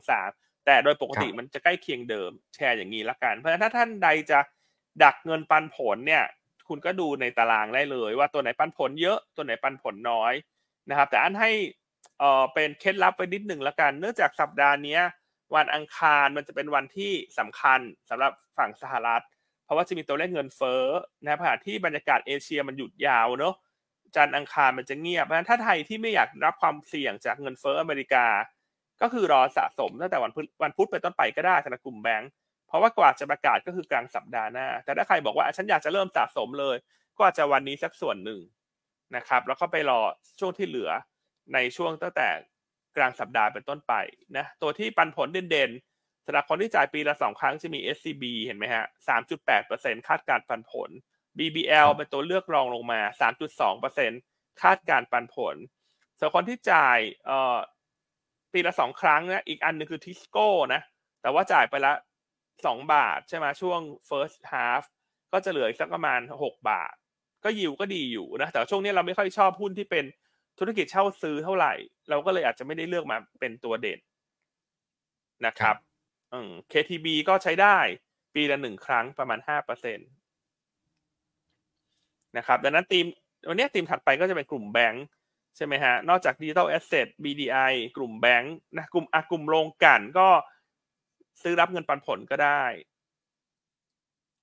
[0.03, 4.39] 2023 แต่โดยปกติมันจะใกล้เคียงเดิมแชร์อย่างนี้ละกัน เพราะฉะนั้นถ้าท่านใดจะ
[5.05, 6.25] ดักเงินปันผลเนี่ย
[6.69, 10.33] คุณก็ดูในตารางได้เลย ว่าตัวไหนปันผลเยอะตัวไหนปันผลน้อย
[10.89, 11.51] นะครับ แต่อันให้
[12.19, 14.99] เออเป็นเคล็ดลับไปนิดหนึ่งละกัน เนื่องจากสัปดาห์นี้
[15.55, 19.25] วันอังคารมันจะเป็นวันที่สำคัญสำหรับฝั่งสหรัฐ
[19.65, 20.85] เพราะว่าจะมีตัวเลขเงินเฟ้อ
[21.23, 23.55] นะขณะที่บรรยากาศเอเชียมันหยุดยาวเนอะ
[24.17, 28.27] จันทร์อังคารมันจะเงียบเพราะฉะนั้นถ้าไทยที่ไม่อยากรับความเสี่ยงจากเงินเฟ้ออเมริกา
[29.03, 32.31] ก็คือรอสะสมตั้งแต่วันพุธวันพุธไปต้นไปก็ได้สำหรับกลุ่มแบงก์
[32.69, 36.77] เพราะว่ากว่าจะประกาศก็คือกลางสัปดาห์หน้า แต่ถ้าใครบอกว่าฉันอยากจะเริ่มสะสมเลย
[37.17, 38.41] ก็อาจจะวันนี้สักส่วนหนึ่ง
[39.17, 40.01] นะครับ แล้วก็ไปรอ
[40.41, 40.91] ช่วงที่เหลือ
[41.55, 42.29] ในช่วงตั้งแต่
[42.97, 43.95] กลางสัปดาห์เป็นต้นไป
[44.37, 50.91] นะตัวที่ปันผลเด่นๆสำหรับคนที่จ่ายปีละสองครั้งจะมี SCB เห็นไหมฮะสามจุดแปดเปอร์เซ็นคาดการปันผล
[51.39, 54.11] BBL เป็นตัวเลือกรองลงมาสามจุดสองเปอร์เซ็น
[54.63, 55.57] คาดการปันผล
[56.19, 57.57] ส่วนคนที่จ่ายเอ่อ
[58.53, 60.81] ปีละสองครั้งนะอีกอันนึงคือทิสโก้นะ
[61.23, 61.93] แต่ว่าจ่ายไปละ
[62.67, 64.83] สองบาทใช่ไหมช่วง first half
[65.33, 66.95] ก็จะเหลืออีกสักประมาณหกบาท
[67.45, 70.05] ก็ยิวก็ดีอยู่นะแต่ช่วงนี้เราไม่ค่อยชอบหุ้นที่เป็น
[70.59, 71.73] ธุรกิจเช่าซื้อเท่าไหร่
[72.09, 73.99] เราก็เลยอาจจะไม่ได้เลือกมาเป็นตัวเด่น
[75.47, 75.77] นะครับ
[76.33, 77.79] อืม KTB ก็ใช้ได้
[78.35, 80.05] ปีละหนึ่งครั้งประมาณห้าเปอร์เซ็นต
[82.37, 83.07] นะครับ ดังนั้นทีม
[83.49, 85.05] วันนี้ทีมถัดไปก็จะเป็นกลุ่มแบงค์
[85.57, 90.29] ใช่ไหมฮะ นอกจาก Digital Asset BDI กลุ่มแบงค์นะกลุ่มอะกลุ่มโรงกลั่นก็
[91.43, 92.65] ซื้อรับเงินปันผลก็ได้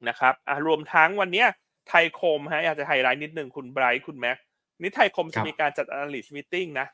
[0.07, 1.45] นะครับอะรวมทั้งวันนี้
[1.89, 4.37] ไทยคมฮะอยากจะไฮไลท์นิดหนึ่งคุณไบรท์คุณแม็ก
[4.81, 6.87] นี่ไทยคมจะมีการจัด analyst meeting นะ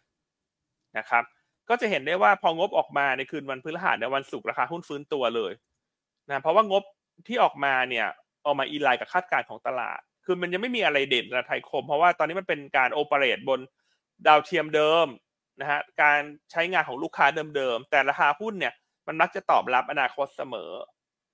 [0.97, 1.24] นะครับ
[1.70, 5.53] ก็จะเห็นได้ว่าพองบออกมาในคืนวันพฤหัสในวันศุกร์ราคาหุ้นฟื้นตัวเลย
[6.28, 6.84] นะเพราะว่างบ
[7.28, 8.07] ที่ออกมาเนี่ย
[8.45, 13.59] ออกมาอีไลน์กับคาดการณ์ของตลาด คือมันยังไม่มีอะไรเด่นนะไทยคม เพราะว่าตอนนี้มันเป็นการโอเปเรตบน
[14.28, 15.07] ดาวเทียมเดิม
[15.59, 16.20] นะฮะการ
[16.51, 18.74] ใช้งานของลูกค้าเดิมๆแต่ราคาหุ้นเนี่ย
[19.07, 20.72] มันมักจะตอบรับอนาคตเสมอ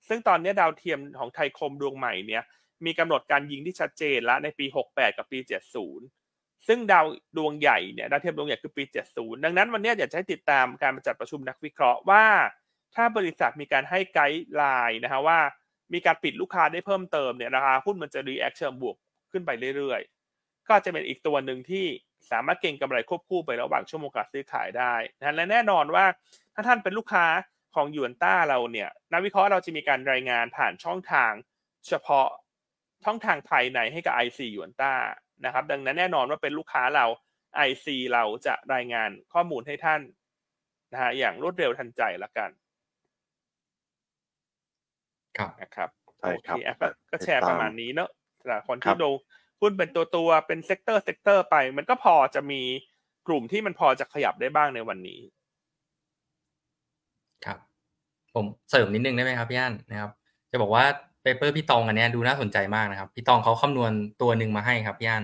[0.08, 2.44] ซึ่งตอนนี้ดาวเทียมของไทยคมดวงใหม่เนี่ย
[2.86, 5.40] มีกำหนดการยิงที่ชัดเจนแล้วในปี 68 กับปี
[6.04, 7.06] 70 ซึ่งดาว
[7.38, 12.26] ดวงใหญ่เนี่ยดาวเทียมดวงใหญ่คือปี 70 ดังนั้นวันนี้อยากจะให้ติดตามการจัดประชุมนักวิเคราะห์ว่า
[12.96, 15.40] ถ้าบริษัทมีการให้ guideline นะฮะว่า
[15.94, 18.96] มีการปิดลูกค้าได้เพิ่มเติมเนี่ยราคาหุ้นมันจะ react เชิงบวก
[19.32, 20.21] ขึ้นไปเรื่อยๆ
[20.70, 21.86] ก็จะเป็นอีกตัวหนึ่งที่
[22.32, 26.06] สามารถเก็งกำไรควบคู่ไประหว่างชั่วโมงการซื้อขายได้นะและแน่นอนว่า
[26.54, 27.26] ถ้าท่านเป็นลูกค้า
[27.76, 31.32] ของยูนต้าเราเนี่ยนักวิเคราะห์เราจะมีการรายงานผ่านช่องทาง
[31.88, 32.28] เฉพาะ
[33.06, 34.94] ช่องทางภายในให้กับ IC ยูนต้า
[35.46, 37.06] นะครับ ดังนั้นแน่นอนว่าเป็นลูกค้าเรา
[37.68, 40.02] IC เราจะรายงานข้อมูลให้ท่าน
[40.92, 42.50] นะฮะอย่างรวดเร็วทันใจละกัน
[45.38, 45.90] ครับนะครับ
[46.20, 48.10] ใช่ครับโอเก็แชร์ประมาณนี้เนอะ
[48.42, 49.10] สำหรับคนที่ดู ครับ
[49.62, 52.62] หุ้นเป็นตัวตัวๆเป็น sector sector ไป มันก็พอจะมี
[53.28, 55.20] กลุ่มที่มันพอจะขยับได้บ้างในวันนี้
[57.46, 57.58] ครับ
[58.36, 60.12] ผมเสริมนิดนึงได้ไหมครับพี่อั้นนะครับ
[60.52, 60.84] จะบอกว่า
[61.22, 63.92] paper พี่ตองอันนี้ดูน่าสนใจมากนะครับ พี่ตองเขาคำนวณ
[64.22, 65.24] ตัวหนึ่งมาให้ครับพี่อั้น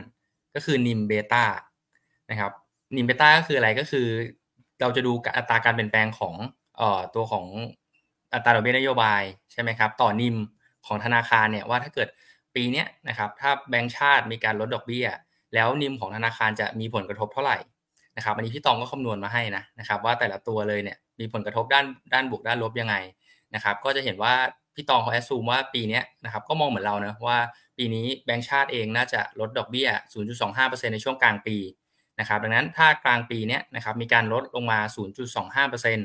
[0.56, 1.44] ก็คือ NIM beta
[2.30, 2.52] นะครับ
[2.96, 4.08] NIM beta ก็คืออะไรก็คือ
[4.82, 6.36] เราจะดูอัตราการเปลี่ยนแปลงของ
[6.78, 7.46] เอ่อตัวของ
[8.34, 9.22] อัตราดอกเบี้ยนโยบาย
[9.52, 10.36] ใช่ไหมครับ ต่อ NIM
[10.86, 12.08] ของธนาคารเนี่ยว่าถ้าเกิด
[12.58, 15.08] ปีนี้นะครับถ้าแบงก์ชาติมีการลดดอกเบี้ย
[15.54, 17.58] แล้วนิมของธนาคารจะมีผลกระทบเท่าไหร่
[18.18, 22.96] นะครับอันนี้พี่ตองก็คำนวณมาให้นะนะครับว่าแต่ละตัวเลยเนี่ยมีผลกระทบด้านด้านบวกด้านลบยังไง
[23.56, 24.34] นะครับก็จะเห็นว่า
[24.76, 27.40] พี่ตองเขาแอดซูมว่าปีนี้นะครับก็มองเหมือนเราเนะว่า
[27.78, 29.90] ปีนี้แบงก์ชาติเองน่าจะลดดอกเบี้ย
[30.42, 31.58] 0.25%ในช่วงกลางปี
[32.20, 34.80] นะครับดังนั้นถ้ากลางปีนี้นะครับมีการลดลงมา
[35.84, 36.00] 0.25%น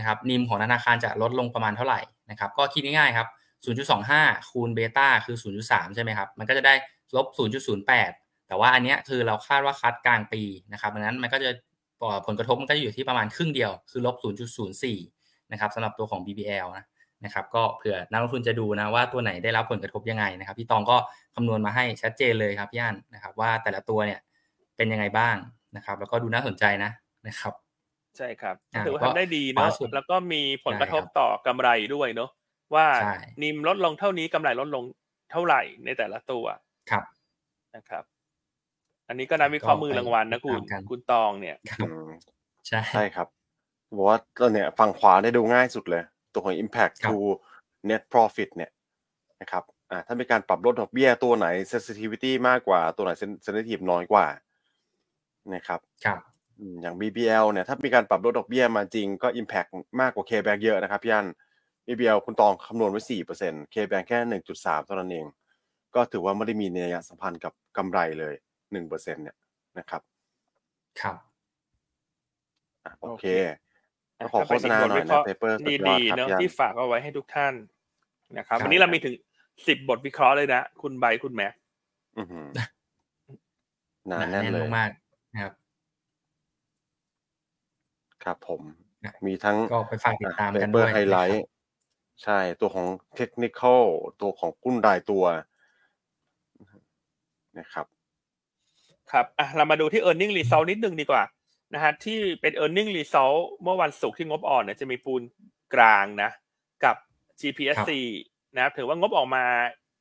[0.00, 2.00] ะครับนิมของธนาคารจะลดลงประมาณเท่าไหร่
[2.30, 3.28] นะครับก็คิดง่ายๆครับ
[3.64, 6.74] 0.25 คูณเบต้าคือ 0.3 ใช่ไหมครับ มันก็จะได้
[7.16, 7.26] ลบ
[7.92, 10.42] 0.08 แต่ว่าอันเนี้ยคือเราคาดว่าคัดกลางปี
[10.72, 11.50] นะครับดังนั้นมันก็จะ
[12.26, 14.16] ผลกระทบมันก็จะอยู่ที่ประมาณครึ่งเดียว คือลบ
[14.80, 16.84] 0.04 นะครับสำหรับตัวของ BBL นะ
[17.24, 20.96] นะครับ ก็เผื่อนักลงทุนจะดูนะว่าตัวไหนได้รับผลกระทบยังไงนะครับ พี่ตองก็
[21.34, 24.20] คำนวณมาให้ชัดเจนเลยครับพี่อันนะครับ ว่าแต่ละตัวเนี่ย
[24.76, 25.36] เป็นยังไงบ้าง
[25.76, 26.90] นะครับ แล้วก็ดูน่าสนใจนะ
[27.28, 27.54] นะครับ
[28.16, 32.30] ใช่ครับอ่าถือว่าก็ทำได้ดีเนาะขอสุดแล้วก็มีผลกระทบใช่ครับต่อกำไรด้วยเนาะ
[32.74, 34.84] ว่าใช่นิมลดลงเท่านี้กำไรลดลง
[35.30, 36.44] เท่าไหร่ในแต่ละตัว
[36.90, 37.04] ครับ
[37.76, 38.04] นะครับ
[39.08, 42.08] อันนี้ก็นักวิเคราะห์มือรางวัลนะคุณตามกันคุณตองเนี่ยครับอืม
[42.66, 43.26] ใช่ใช่ครับ
[43.96, 46.02] บอกว่าตัวเนี่ยฝั่งขวาได้ดูง่ายสุดเลย
[46.32, 47.18] ตัวของ impact ครับ to
[47.88, 48.70] net profit เนี่ย
[49.40, 53.10] นะครับอ่าถ้ามีการปรับลดดอกเบี้ยตัวไหน sensitivity มากกว่าตัวไหน
[53.46, 54.26] sensitive น้อยกว่า
[55.54, 56.20] นะครับครับ
[56.58, 59.68] อืมอย่าง BBL เนี่ยถ้ามีการปรับลดดอกเบี้ยมาจริงก็ impact
[60.00, 61.26] มากกว่า KBank เยอะนะครับพี่อัน
[61.86, 63.00] BBL คุณตองคำนวณไว้
[63.38, 64.18] 4% KBank แค่
[64.54, 65.26] 1.3เท่านั้นเอง
[65.94, 68.34] ก็ถือว่าไม่ได้มีนัยสัมพันธ์กับกำไรเลย
[68.78, 69.36] 1%เนี่ย
[69.78, 70.02] นะครับ
[71.00, 71.16] ครับ
[72.84, 73.26] อะโอเค
[74.32, 75.58] ขอโฆษณาหน่อยนะเปเปอร์
[75.88, 77.54] ดีๆเนาะที่ฝากเอาไว้ให้ทุกท่าน
[78.38, 79.14] นะครับวันนี้เรามีถึง
[79.68, 81.52] สิบบทวิเคราะห์เลยนะ คุณใบคุณแม็ก
[84.10, 84.90] นานแน่นเลยมาก
[85.32, 85.52] นะครับ
[88.24, 88.60] ครับผม
[89.26, 91.44] มีทั้งก็ไปฝากติดตามกันด้วยไฮไลท์
[92.22, 92.86] ใช่ตัวของ
[93.16, 93.84] เทคนิคอล
[94.20, 95.24] ตัวของกุ้นรายตัว
[97.58, 97.86] นะครับ
[99.12, 101.22] ครับอะเรามาดูที่ e a r n i n g result นิดนึงดีกว่า
[101.74, 105.22] นะฮะที่เป็น e a r n i n g result เมื่อวันศุกร์ที่งบอ่อนเนี่ยจะมีปูน
[105.74, 106.30] กลางนะ
[106.84, 106.96] กับ
[107.40, 107.90] GPSC
[108.54, 109.44] นะครับถือว่างบออกมา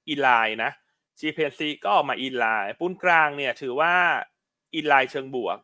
[0.10, 0.72] อินไลน์นะ
[1.20, 3.94] GPSC ก็ออกมาอินไลน์ปูนกลางเนี่ยถือว่า
[4.76, 5.58] อินไลน์เชิงบวก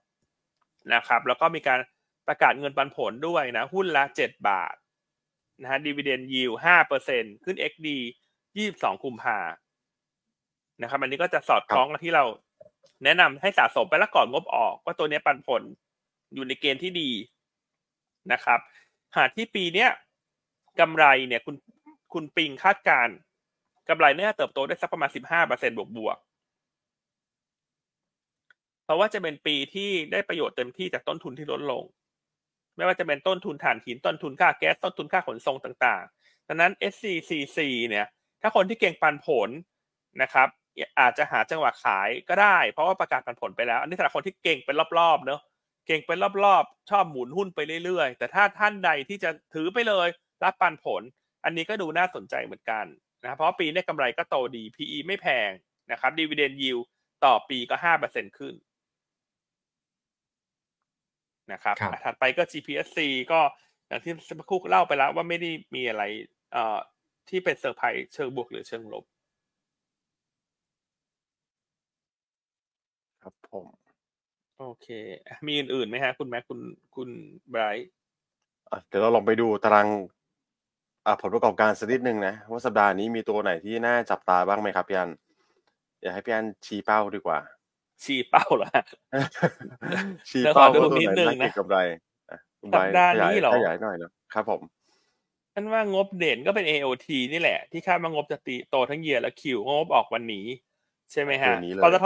[0.93, 1.79] นะครับแล้วก็มีการ
[2.27, 4.75] ประกาศเงินปันผลด้วยนะหุ้นละเจ็ดบาท
[5.61, 7.87] นะฮะดีเวเดนยิวห้าเปอร์เซ็นขึ้น XD
[8.57, 9.39] ยี่สิบสองกุมภา
[10.81, 12.23] นะครับ อันนี้ก็จะสอดคล้องกับที่เรา
[13.03, 15.61] แนะนำให้สะสมไปแล้วก่อนงบออกว่าตัวนี้ปันผล
[16.33, 17.09] อยู่ในเกณฑ์ที่ดี
[18.31, 18.59] นะครับ
[19.17, 19.89] หากที่ปีเนี้ย
[20.79, 21.55] กำไรเนี่ยคุณ
[22.13, 23.07] คุณปิงคาดการ
[23.89, 26.17] กำไรน่าจะเติบโตได้สักประมาณสิบห้าเปอร์เซ็นบวกบวก
[28.83, 31.83] เพราะว่าจะเป็นปีที่ได้ประโยชน์เต็มที่จากต้นทุนที่ลดลง
[32.75, 37.59] ไม่ว่าจะเป็นต้นทุนถ่านหินต้นทุนค่าแก๊สต้นทุนค่าขนส่งต่างๆดังนั้น SCCC
[37.89, 38.07] เนี่ย
[38.41, 39.49] ถ้าคนที่เก่งปันผล
[40.21, 40.47] นะครับ
[40.99, 45.41] อาจจะหาจังหวะขายก็ได้ เพราะว่าประกาศปันผลไปแล้ว อันนี้สำหรับคนที่เก่งเป็นรอบๆเนอะ
[45.87, 50.07] เก่งเป็นรอบๆ ชอบหมุนหุ้นไปเรื่อยๆ แต่ถ้าท่านใดที่จะถือไปเลย
[50.43, 51.01] รับปันผล
[51.43, 52.85] อันนี้ก็ดูน่าสนใจเหมือนกัน
[53.23, 55.49] นะเพราะปีนี้กำไรก็โตดี PE ไม่แพง
[55.91, 56.77] นะครับดีเวเดนยิว
[57.25, 58.53] ต่อปีก็ห้าเปอร์เซ็นขึ้น
[61.53, 62.99] นะครับถัดไปก็ GPSC
[63.31, 63.39] ก็
[63.87, 66.03] อย่างที่สักครู่เล่าไปแล้วว่าไม่ได้มีอะไร
[66.51, 66.77] เอ่อ
[67.29, 69.05] ที่เป็นเซอร์ไพรส์เชิงบวกหรือเชิงลบ
[73.23, 73.65] ครับผม
[74.59, 74.87] โอเค
[75.47, 76.59] มีอื่นๆไหมฮะ คุณแม็กคุณ
[76.95, 77.09] คุณ
[77.49, 77.89] ไบรท์
[78.87, 79.87] เดี๋ยวเราลองไปดูตาราง
[81.21, 85.11] ผลประกอบการสักนิดนึงนะ ว่าสัปดาห์นี้มีตัวไหนที่น่าจับตาบ้างไหมครับพี่อัน
[86.01, 87.39] อยากให้พี่อันชี้เป้าดีกว่า
[88.03, 88.69] ชี้เป้าเหรอ
[90.29, 91.77] ชี้เป้าดูนิดนึงนะกำไร
[92.75, 94.61] สัปดาห์นี้หรอขยายหน่อยนะครับผม
[95.53, 100.45] ฉันว่างบเด่นก็เป็น AOT นี่แหละ ที่คาดว่างบจะตีโตทั้งเยียร์และคิวงบออกวันนี้
[101.11, 102.05] ใช่ไหมฮะปตท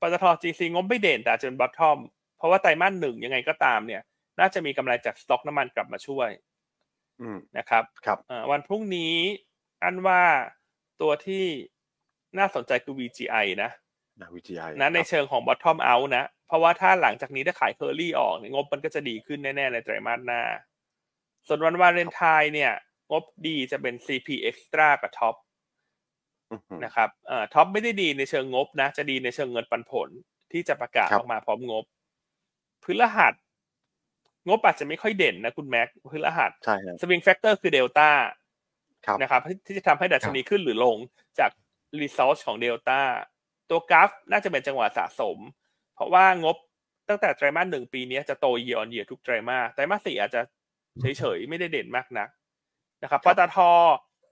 [0.00, 1.98] ปตท GC งบไม่เด่นแต่จะ bottom
[2.36, 4.02] เพราะว่าไตรมาสหนึ่งยังไงก็ตามเนี่ย
[4.40, 6.28] น่าจะมีกำไรจากสต็อกน้ำมันกลับมาช่วย
[7.58, 8.18] นะครับ ครับ
[8.50, 9.14] วันพรุ่งนี้
[9.82, 10.22] อันว่า
[11.00, 11.44] ตัวที่
[12.38, 13.70] น่าสนใจคือ VGI นะ
[14.34, 20.42] VGI นะในเชิงของ bottom out นะ เพราะว่าถ้าหลังจากนี้ถ้าขายเคอรี่ออกงบมันก็จะดีขึ้นแน่ๆในไตรมาสหน้า
[21.46, 22.72] ส่วนวันวาเลนไทน์เนี่ย
[23.10, 25.36] งบดีจะเป็น CP Axtra กับ TOP
[26.84, 30.08] นะครับเอ่อ TOP ไม่ได้ดีในเชิงงบนะ จะดีในเชิงเงินปันผล
[30.52, 31.84] ที่จะประกาศออกมาพร้อมงบ
[32.84, 33.34] พฤหัส
[34.48, 38.10] งบอาจจะไม่ค่อยเด่นนะคุณแม็กคือพฤหัสใช่ swing factor คือเดลต้า
[39.22, 40.96] นะครับ ที่จะทำให้ดัชนีขึ้นหรือลง
[41.38, 41.50] จาก
[42.00, 43.00] result ของเดลต้า
[43.70, 45.38] ตัวกราฟน่าจะเป็นจังหวะสะสม
[45.94, 46.56] เพราะว่างบ
[47.08, 50.40] ตั้งแต่ไตรมาสหนึ่งปีนี้จะโต year on year ทุกไตรมาสไตรมาสสี่อาจจะ
[51.18, 52.28] เฉยๆ ไม่ได้เด่นมากนัก
[53.02, 53.58] นะครับปตท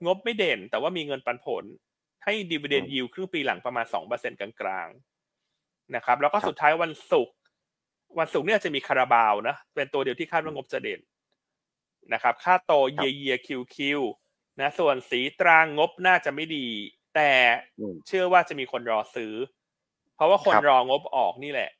[0.05, 1.63] งบไม่เด่น แต่ว่ามีเงินปันผล
[2.23, 7.35] ให้ดีเวเดนยิวครึ่งปีหลังประมาณสองเปอร์เซ็นต์กลางๆนะครับ แล้วก็สุดท้ายวันศุกร์
[8.19, 10.99] วันศุกร์เนี่ยจะมีคาราบาวนะเป็นตัวเดียวที่คาดว่างบจะเด่น
[12.13, 14.01] นะครับ ค่าโตเยียเยียคิวคิว
[14.59, 16.65] นะส่วนสีตรางงบน่าจะไม่ดี
[17.15, 17.31] แต่
[18.07, 19.33] เชื่อว่าจะมีคนรอซื้อ
[20.15, 21.71] เพราะว่าคนรองบออกนี่แหละ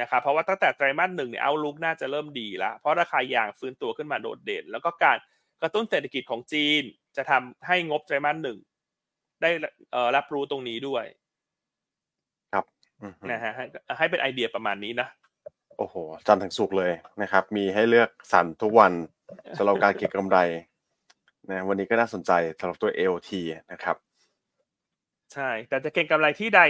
[0.00, 5.16] นะครับเพราะว่าตั้งแต่ไตรมาสหนึ่งเนี่ยเอาลุกน่าจะเริ่มดีแล้ว เพราะราคายางฟื้นตัวขึ้นมาโดดเด่น แล้วก็การ
[5.62, 6.82] กระตุ้นเศรษฐกิจของจีน
[7.16, 8.58] จะทำให้งบไตรมาสหนึ่ง
[9.42, 9.50] ได้
[10.16, 11.04] รับรู้ตรงนี้ด้วย
[12.52, 12.64] ครับ
[13.30, 13.52] นะฮะ
[13.98, 15.08] ให้เป็นไอเดียประมาณนี้นะ
[15.78, 15.94] โอ้โห
[16.26, 16.92] จันทร์ถึงสุกเลย
[17.22, 18.92] นะครับ มีให้เลือกสรรทุกวัน
[19.58, 20.38] สำหรับการเก็งกำไร
[21.50, 23.30] นะวันนี้ก็น่าสนใจสำหรับตัว AOT
[23.72, 23.96] นะครับ
[25.32, 26.60] ใช่ แต่จะเก็งกำไรที่ใด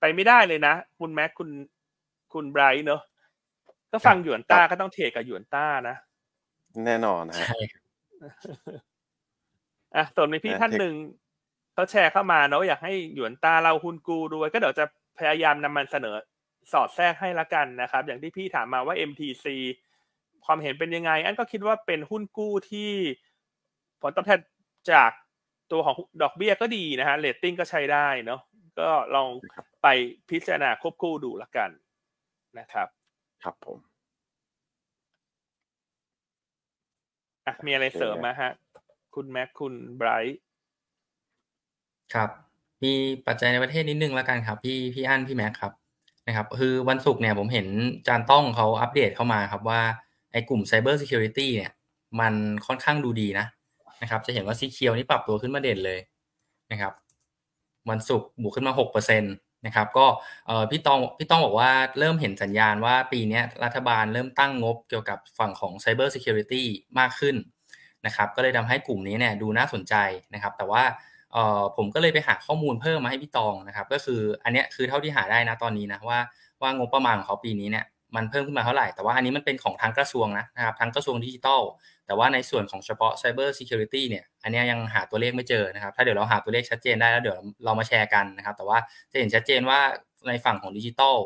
[0.00, 1.48] ไปไม่ได้เลยนะ คุณแม็กคุณ
[2.32, 3.02] คุณไบรท์เนอะ
[3.92, 5.96] ก็ฟังหยวนต้าก็ต้องเทกับหยวนต้านะ
[6.84, 7.36] แน่นอนนะ
[9.96, 10.94] อะส่วนมีพี่ท่านหนึ่ง
[11.74, 14.84] เขาแชร์เข้ามาเนาะอยากให้หยวนต้าเล่าหุ้นกูด้วย ก็เดี๋ยวจะ
[15.18, 16.16] พยายามนำมันเสนอ
[16.72, 19.46] สอดแทรกให้ละกันนะครับ อย่างที่พี่ถามมาว่า MTC
[20.44, 22.92] ความเห็นเป็นยังไง อันก็คิดว่าเป็นหุ้นกู้ที่
[24.00, 24.40] ผลตอบแทน
[24.92, 25.10] จาก
[25.72, 28.40] ตัวของดอกเบี้ยก็ดีนะฮะเรตติ้งก็ใช้ได้เนาะ
[28.80, 29.28] ก็ลอง
[29.82, 29.88] ไป
[30.30, 31.70] พิจารณาควบคู่ดูละกัน
[32.58, 32.88] นะครับ
[33.42, 33.78] ครับผม
[37.46, 38.52] อะมีอะไรเสริมมาฮะ
[39.14, 40.40] คุณแม็กคุณไบรท์
[42.14, 42.30] ครับ
[42.84, 42.92] มี
[43.26, 45.72] ปัจจัยในประเทศนิดนึงแล้วกันครับ พี่พี่อั้นพี่แม็กครับ
[46.26, 47.66] นะครับ คือวันศุกร์เนี่ยผมเห็น
[48.06, 49.80] จานต้องเขาอัปเดตเข้ามาครับว่า
[50.32, 51.72] ไอ้กลุ่ม Cyber Security เนี่ย
[52.20, 52.34] มัน
[52.66, 53.46] ค่อนข้างดูดีนะ
[54.02, 56.00] นะครับ จะเห็นว่าซีเคียวนี่ปรับตัวขึ้นมาเด่นเลย
[56.72, 56.92] นะครับ
[57.90, 60.06] วันศุกร์บวกขึ้นมา6%นะครับก็
[60.70, 66.62] พี่ตองพี่ต้องบอกว่าเริ่มเห็นสัญญาณว่าปีนี้รัฐบาลเริ่มตั้งงบเกี่ยวกับฝั่งของ Cyber Security
[66.98, 67.36] มากขึ้น
[68.06, 69.94] นะครับก็เลยทำให้กลุ่มนี้เนี่ยดูน่าสนใจ
[70.34, 70.82] นะครับ แต่ว่า
[71.76, 76.20] ผมก็เลยไปหาข้อมูลเพิ่มมาให้พี่ตองนะครับ ก็คืออันนี้คือเท่าที่หาได้นะตอนนี้นะว่า
[76.62, 77.84] ว่างบประมาณของเขาปีนี้เนี่ย
[78.16, 81.62] มันเพิ่มขึ้นมาเท่าไหร่แต่ว่าอันนี้มันเป็นของทางกระทรวงนะนะครับทางกระทรวงดิจิทัล
[82.06, 88.78] แต่ว่าในส่วนของเฉพาะ Cyber Security เนี่ยอันนี้ยังหาตัวเลขไม่เจอนะครับถ้าเดี๋ยวเราหาตัวเลขชัดเจนได้แล้วเดี๋ยวเรามาแชร์กันนะครับ แต่ว่า
[89.12, 89.80] จะเห็นชัดเจนว่า
[90.28, 91.16] ในฝั่งของดิจิทัล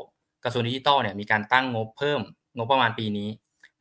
[0.45, 2.21] กระทรวงดิจิทัลเนี่ยมีการตั้งงบเพิ่ม
[2.57, 3.29] งบประมาณปีนี้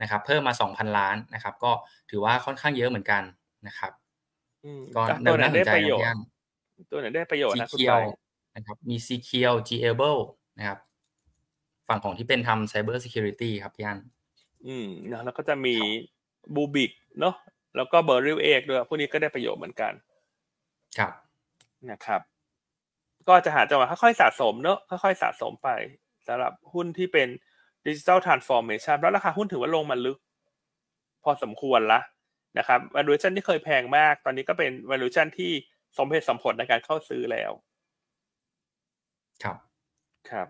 [0.01, 1.71] นะครับ เพิ่มมา 2,000 ล้านนะครับ ก็
[2.09, 3.23] ถือว่าค่อนข้างเยอะเหมือนกัน
[3.67, 3.91] นะครับ
[4.95, 6.03] ก็ตัวไหนได้ประโยชน์
[6.91, 7.93] ตัวไหนได้ประโยชน์นะคุณไป
[8.55, 10.21] นะครับมี c q l g a b l e
[10.57, 10.79] นะครับ
[11.87, 13.99] ฝั่งของที่เป็นทำ Cyber Security ครับพี่อัน
[14.67, 15.75] อืมนะแล้วก็จะมี
[16.55, 17.35] Bluebik เนาะ
[17.75, 19.93] แล้วก็ Beryl 8 ด้วยพวกนี้ก็ได้ประโยชน์เหมือนกัน
[20.97, 21.13] ครับ
[21.91, 22.21] นะครับ
[23.27, 25.69] ก็จะหาจังหวะค่อยๆสะสมเนาะค่อยๆสะสมไป
[26.27, 27.27] สำหรับหุ้นที่เป็น
[27.87, 30.17] digital transformation แล้วราคาหุ้นถือว่าลงมาลึก
[31.23, 31.99] พอสมควรละ
[32.57, 35.51] นะครับ valuation ที่เคยแพงมาก ตอนนี้ก็เป็น valuation ที่
[35.97, 37.51] สมเหตุสมผลในการเข้าซื้อแล้ว
[39.43, 39.57] ครับ
[40.29, 40.47] ครับ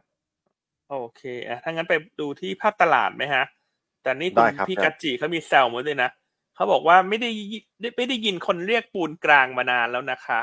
[0.89, 3.43] โอเคอะถ้างั้นไปดูที่ภาพตลาดไหมฮะ
[4.05, 6.09] แต่นี่คุณพี่กัจจิเขามีแซวมาด้วยนะ
[6.55, 7.29] เขาบอกว่าไม่ได้
[7.97, 10.39] ไม่ได้ยินคนเรียกปูนกลางมานานแล้วนะคะ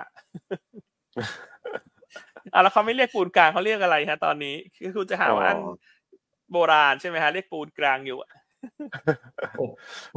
[2.52, 5.58] อะแล้วเขาไม่เรียกปูนกลางเขาเรียกอะไรฮะ ตอนนี้คือคุณจะหาว่าอัน
[6.52, 8.18] โบราณใช่ไหมฮะเรียกปูนกลางอยู่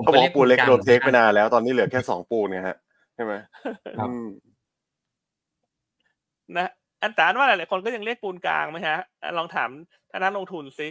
[0.03, 2.77] เขาบอกปูนเล็กโดนเทคไปนานแล้ว ตอนนี้เหลือแค่สองปูนไงฮะ
[3.15, 3.33] ใช่ไหม
[6.57, 6.69] นะ
[7.01, 8.97] อันแต่อันว่าหลายๆคนก็ยังเรียกปูนกลางไหมฮะ
[9.37, 9.69] ลองถาม
[10.11, 10.87] ท่านนักลงทุนซิ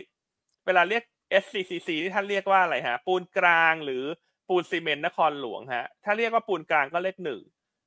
[0.67, 1.03] เวลาเรียก
[1.43, 4.05] SCCC ที่ท่านเรียกว่าอะไรฮะ ปูนกลางหรือ
[4.49, 7.41] ปูนซีเมนต์นครหลวงฮะ ถ้าเรียกว่าปูนกลางก็เลขหนึ่ง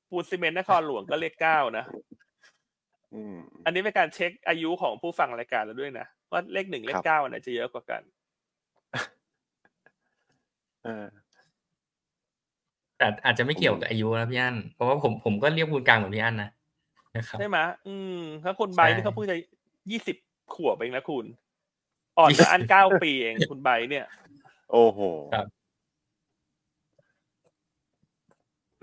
[0.10, 1.86] ปูนซีเมนต์นครหลวงก็เลขเก้านะ
[3.66, 8.02] อันนี้เป็นการเช็คอายุของผู้ฟังรายการเราด้วยนะว่าเลขหนึ่งเลขเก้าอันไหนจะเยอะกว่ากัน
[12.98, 16.50] แต่อาจจะไม่เกี่ยวกับอายุนะพี่อันเพราะว่าผมผมก็เรียกปูนกลางเหมือนพี่อันนะ
[17.40, 17.58] ใช่ไหม
[17.88, 19.38] อืมถ้าคนใบนี่เขาเพิ่งจะ
[19.92, 20.18] ยี่สิบ
[20.54, 21.26] ขวบเองนะคุณ
[22.18, 24.06] อ่อนกว่าอันเก้าปีเองคุณใบเนี่ย
[24.72, 25.00] โอ้โห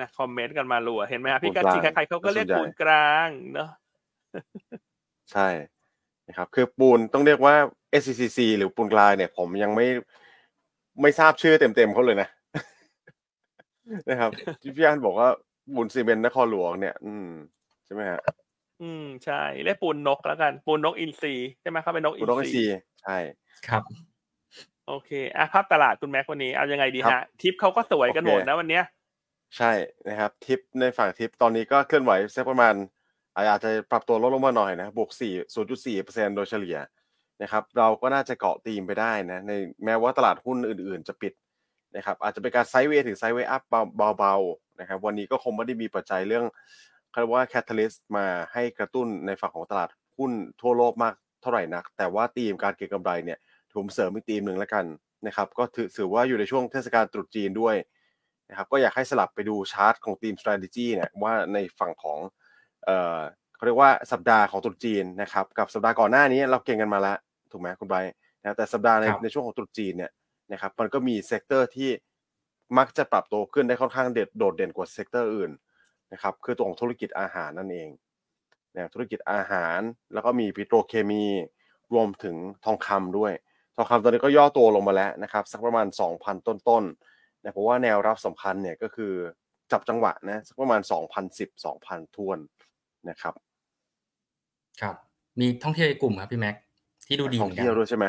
[0.01, 3.71] นะคอมเมนต์กันมาลัวเห็นไหมครับพี่กาจีใครๆเขาก็เรียกปูนกลางเนาะ
[5.33, 5.49] ใช่
[6.29, 7.55] นะครับ คือปูนต้องเรียกว่า
[8.01, 9.87] SCCC หรือปูนกลางเนี่ย ผมยังไม่
[11.01, 12.29] ไม่ทราบชื่อเต็มๆเขาเลยนะ
[14.09, 14.31] นะครับ
[14.63, 15.29] ที่พี่อันบอกว่า
[15.75, 17.29] ปูนซีเมนต์นครหลวงเนี่ย อืม
[17.85, 18.21] ใช่ไหมฮะ
[18.83, 22.65] อืมใช่เรียกปูนนกแล้วกัน ปูนนกอินทรีใช่ไหมครับเป็นนกอินทรี
[23.05, 23.19] ใช่
[23.69, 23.83] ครับ
[24.89, 28.85] โอเคอะภาพตลาดคุณแม็กวันนี้เอายังไงดีฮะ ทิปเขาก็สวยกันหมดนะวันเนี้ย
[29.57, 29.73] ใช่
[30.09, 32.75] นะครับ ทิปในฝั่งทิปตอนนี้ก็เคลื่อนไหวสักประมาณ
[33.37, 36.77] อาจจะปรับตัวลดลงมาหน่อยนะบวกสี่ศูนย์จุดสี่เปอร์เซ็นโดยเฉลี่ย
[37.43, 39.53] นะครับ เราก็น่าจะเกาะธีมไปได้นะใน
[39.85, 41.33] แม้ว่าตลาดหุ้นอื่นๆ จะปิด
[41.97, 43.63] นะครับอาจจะเป็นการ sideway ถึง sideway up
[44.19, 46.45] เบาๆนะครับวันนี้ก็คงไม่ได้มีปัจจัยเรื่อง
[47.13, 51.15] เรียกว่า catalyst มาให้กระตุ้นในฝั่งของตลาดหุ้นทั่วโลกมาก
[51.45, 53.39] เท่าไหร่นัก แต่ว่าธีมการเก็งกำไรเนี่ย
[53.73, 54.85] ถูมเสริมอีกธีมหนึ่งแล้วกัน
[55.27, 55.65] นะครับ ก็
[55.97, 57.77] ถือว่าอยู่ในช่วงเทศกาลตรุษจีนด้วย
[58.51, 62.19] นะครับ ก็อยากให้สลับไปดูชาร์ตของทีม strategy เนี่ยว่าในฝั่งของ
[62.85, 63.19] เอ่อ
[63.57, 67.17] เขาเรียกว่าสัปดาห์ของตรุษจีนนะครับ กับสัปดาห์ก่อนหน้านี้เราเก็งกันมาแล้ว
[67.53, 67.97] ถูกไหมคุณไบรท์
[68.43, 70.11] นะแต่สัปดาห์ในในช่วงของตรุษจีนเนี่ย
[70.53, 71.91] นะครับ มันก็มี sector ที่
[72.79, 75.51] มักจะปรับตัวขึ้นได้ค่อนข้างเด็ดโดดเด่นกว่า sector อื่น
[76.13, 77.89] นะครับ คือตัวของธุรกิจอาหารนั่นเอง
[78.75, 79.81] นะธุรกิจอาหาร
[80.15, 81.25] แล้วก็มีปิโตรเคมี
[81.93, 83.33] รวมถึงทองคำด้วย
[83.77, 89.13] ทองคำตอนนี้ก็ย่อตัวลงมาแล้วนะครับสักประมาณ 2,000 ต้นๆนะเพราะว่าแนวรับสำคัญเนี่ยก็คือ
[89.73, 92.39] จับจังหวะนะสักประมาณ 2,010 2,000ทวน
[93.09, 93.35] นะครับ
[94.83, 94.97] ครับ
[95.41, 96.57] มีท่องเที่ยวกลุ่มครับพี่แม็ก
[97.07, 98.07] ที่ดูดีท่องเที่ยวด้วยใช่ไหม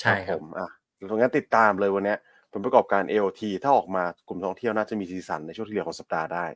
[0.00, 0.68] ใช่ครับผมอะ
[1.10, 2.14] ตรงนั้นติดตามเลยวันนี้
[2.52, 6.46] ผลประกอบการ AOT ถ้าออกมากลุ่มท่องเที่ยวน่าจะมีสีสันในช่วงที่เหลือของสัปดาห์ได้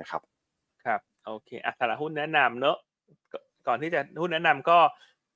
[0.00, 0.35] นะครับครับ
[1.26, 2.76] โอเคอะตลาดหุ้นแนะนำเนอะ
[3.66, 4.78] ก่อนที่จะหุ้นแนะนำก็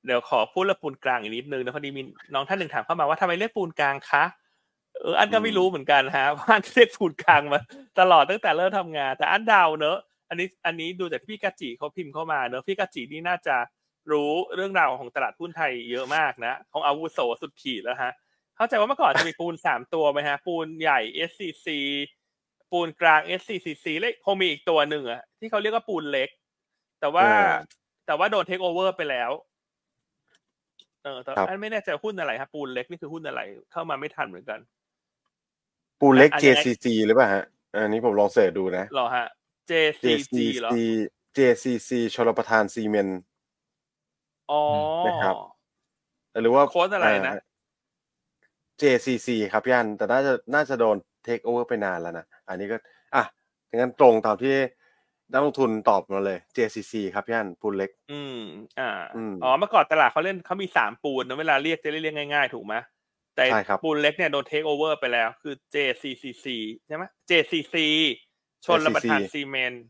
[0.05, 2.01] เดี๋ยวขอพูดเรื่องปูนกลางอีกนิดนึงนะพอดีมี
[2.33, 4.23] น้องท่านหนึ่งถามเข้ามาว่าทำไมเรียกปูนกลางคะ
[5.01, 7.59] เอออันก็ไม่รู้เหมือนกันฮะว่าเรียกปูนกลางมา
[7.99, 9.97] ตลอดตั้งแต่เริ่มทำงาน แต่อันดาวเนอะ
[10.29, 13.55] อันนี้อันนี้ดูจากพี่กาจิเขาพิมพ์เข้ามาเนอะพี่กาจินี่น่าจะ
[14.11, 18.11] รู้เรื่องราวของตลาดหุ้นไทยเยอะมากนะของอาวุโสสุดขีดแล้วฮะ
[18.55, 21.67] เข้าใจว่าเมื่อก่อนจะมีปูนสามตัวไหมฮะ ปูนใหญ่ SCC
[22.71, 26.29] ปูนกลาง SCCC เล็กคงมีอีกตัวหนึ่งอะที่เขาเรียกว่าปูนเล็ก
[26.99, 27.25] แต่ว่า
[28.05, 29.31] แต่ว่าโดนเทคโอเวอร์ไปแล้ว
[31.03, 33.41] เออแต่อันไม่แน่ใจหุ้นอะไรครับปูนเล็กนี่คือหุ้นอะไร
[33.71, 34.59] เข้ามาไม่ทันเหมือนกัน
[36.01, 39.27] ปูนเล็กอะยังไง JCC หรือเปล่าฮะอันนี้ผมลอง search ดูนะเหรอฮะ
[39.69, 40.71] JCG เหรอ
[41.37, 43.19] JCC ชลประทานซีเมนต์
[44.51, 44.61] อ๋อ
[45.07, 45.35] นะครับ
[46.41, 47.35] หรือว่าโค้ดอะไรนะ
[48.81, 52.77] JCC ครับพี่อันแต่น่าจะน่าจะโดน เทคโอเวอร์ไปนานแล้วนะ อันนี้ก็
[53.15, 53.23] อะ
[53.75, 54.55] งั้นตรงตามที่
[55.31, 58.39] นักลงทุนตอบมาเลย JCC ครับพี่อันปูนเล็ก อืม
[58.79, 62.75] อ่าอืมอ๋อ เมื่อก่อนตลาดเขาเล่นเขามีสามปูนนะเวลาเรียกจะเรียกง่ายๆ ถูกไหม
[63.35, 66.45] แต่ใช่ครับปูนเล็กเนี่ยโดนเทคโอเวอร์ไปแล้ว คือ JCCC
[66.87, 67.75] ใช่ไหม JCC
[68.65, 69.83] ชนระประทาน JCC ซีเมนต์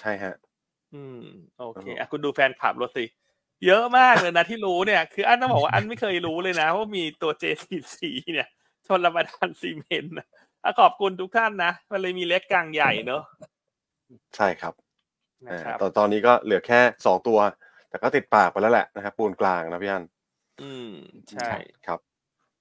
[0.00, 0.34] ใช่ฮะ
[0.94, 1.20] อืม
[1.58, 3.04] โอเคครับผมอะคุณดูแฟนคลับรถสิ
[3.66, 7.96] เยอะมากเลยนะที่รู้เนี่ย คืออันต้องบอกว่าอันไม่เคยรู้เลยนะว่ามีตัว JCC
[8.32, 8.48] เนี่ย
[8.86, 10.45] ชนระประทานซีเมนต์นะอะ
[10.80, 13.22] ขอบคุณทุกท่านนะ มันเลยมีเล็กกลางใหญ่เนอะ
[14.36, 14.74] ใช่ครับ
[15.46, 17.38] นะอ่าครับตอนตอนนี้ก็เหลือแค่สองตัว
[17.88, 20.04] แต่ก็ติดปากไปแล้วแหละนะครับปูนกลางนะพี่อัน
[20.62, 20.90] อืม
[21.30, 21.50] ใช่
[21.86, 21.98] ครับ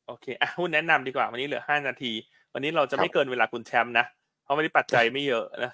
[0.07, 2.13] โอเคอะหุ้นแนะนำดีกว่า วันนี้เหลือห้านาที
[2.53, 4.05] วันนี้เราจะครับไม่เกินเวลาคุณแชมป์นะ
[4.43, 5.73] เพราะวันนี้ปัจจัยไม่เยอะนะ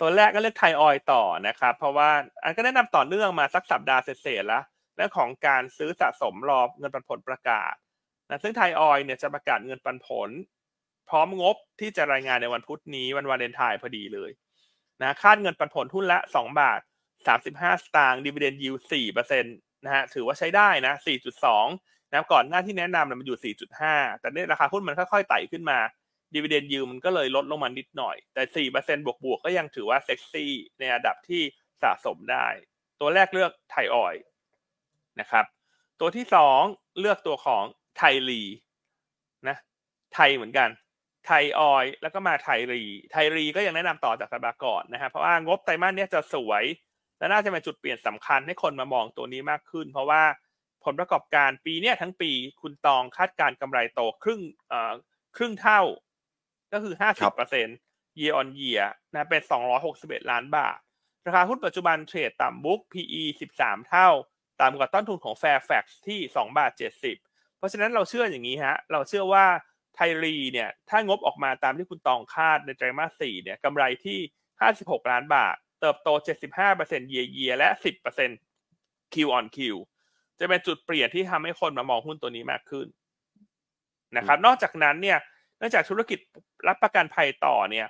[0.00, 2.10] ตัวแรกก็เลือกไทยออยล์ต่อนะครับ เพราะว่า
[2.42, 4.62] อันก็แนะนำต่อเนื่องมาสักสัปดาห์เศษๆแล้ว
[4.96, 7.74] เรื่องของการซื้อสะสมรอเงินปันผลประกาศ
[8.28, 10.30] นะซึ่งไทยออยล์เนี่ยจะประกาศเงินปันผล
[11.10, 14.30] พร้อมงบที่จะรายงานในวันพุธนี้วันวาเลนไทน์พอดีเลย
[15.02, 16.80] นะคาดเงินปันผลหุ้นละสองบาท
[17.26, 19.50] สามสิบห้าสตางค์ dividend yield สี่เปอร์เซ็นต์
[19.84, 21.66] นะฮะถือว่าใช้ได้นะสี่จุดสอง
[22.10, 23.54] นะก่อนหน้าที่แนะนำมันอยู่
[23.84, 25.78] 4.5 แต่เนี่ยราคาหุ้นมันค่อยๆไต่ขึ้นมา
[26.34, 31.42] ดีเวเดนยิวมันก็เลยลดลงมานิดหน่อย แต่ 4%บวกบวกๆก็ยังถือว่าเซ็กซี่ในระดับที่
[31.82, 32.46] สะสมได้
[33.00, 34.14] ตัวแรกเลือกไทยออยล์
[35.20, 35.44] นะครับ
[36.00, 36.60] ตัวที่สอง
[37.00, 37.64] เลือกตัวของ
[37.98, 38.42] ไทยรี
[39.48, 39.56] นะ
[40.14, 40.68] ไทยเหมือนกัน
[41.28, 46.64] ไทยออยล์แล้วก็มาไทยรี ไทยรีก็ยังแนะนำต่อจากสัปดาห์ก่อนนะครับเพราะว่างบไตรมาสเนี้ยจะสวย
[47.18, 50.22] และน่าจะเป็นจุดเปลี่ยนสำคัญให้คนมามองตัวนี้มากขึ้น เพราะว่า
[50.84, 54.92] ผลประกอบการปีเนี้ยทั้งปีคุณตองคาดการณ์กำไรโตครึ่งเอ่อ
[55.36, 55.82] ครึ่งเท่า
[56.72, 57.76] ก็คือ50เปอร์เซ็นต์
[58.18, 59.42] year on year นะเป็น
[59.86, 60.78] 261ล้านบาท
[61.26, 63.22] ราคาหุ้นปัจจุบันเทรดต่ำบุ๊ก PE
[63.56, 64.08] 13เท่า
[64.60, 66.72] ต่ำกว่าต้นทุนของ Fairfax ที่2บาท
[67.16, 69.46] 70เพราะฉะนั้นเราเชื่ออย่างนี้ฮะเราเชื่อว่า
[70.00, 74.18] ไทรีเนี่ยถ้างบออกมาตามที่คุณตองคาดในไตรมาส4เนี่ยกำไรที่
[74.64, 76.08] 56 ล้านบาท เติบโต
[76.60, 77.68] 75% year year และ
[78.42, 79.58] 10% Q on Q
[80.38, 82.86] จะเป็นจุดเปลี่ยนที่ทำให้คนมามองหุ้นตัวนี้มากขึ้น
[84.16, 85.18] นะครับ นอกจากนั้นเนี่ย
[85.58, 86.18] เนื่องจากธุรกิจ
[86.68, 87.86] รับประกันภัยต่อเนี่ย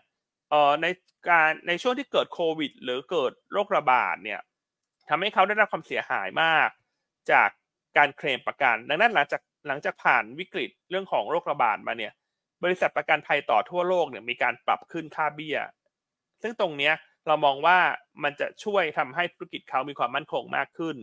[0.50, 0.86] เอ่อใน
[1.28, 4.40] การในช่วงที่เกิดโควิด หรือเกิดโรคระบาดเนี่ย
[5.08, 6.68] ทำให้เขาได้รับความเสียหายมาก
[7.32, 7.48] จาก
[7.96, 12.12] การเคลมประกัน ดังนั้นหลังจาก หลังจากผ่านวิกฤตเรื่องของโรคระบาดมาเนี่ย
[12.64, 15.58] บริษัทประกันภัยต่อทั่วโลกเนี่ยมีการปรับขึ้นค่าเบี้ย
[16.42, 16.94] ซึ่งตรงเนี้ย
[17.26, 17.78] เรามองว่า
[18.22, 20.96] มันจะช่วยทำให้ธุรกิจเขามีความมั่นคงมากขึ้น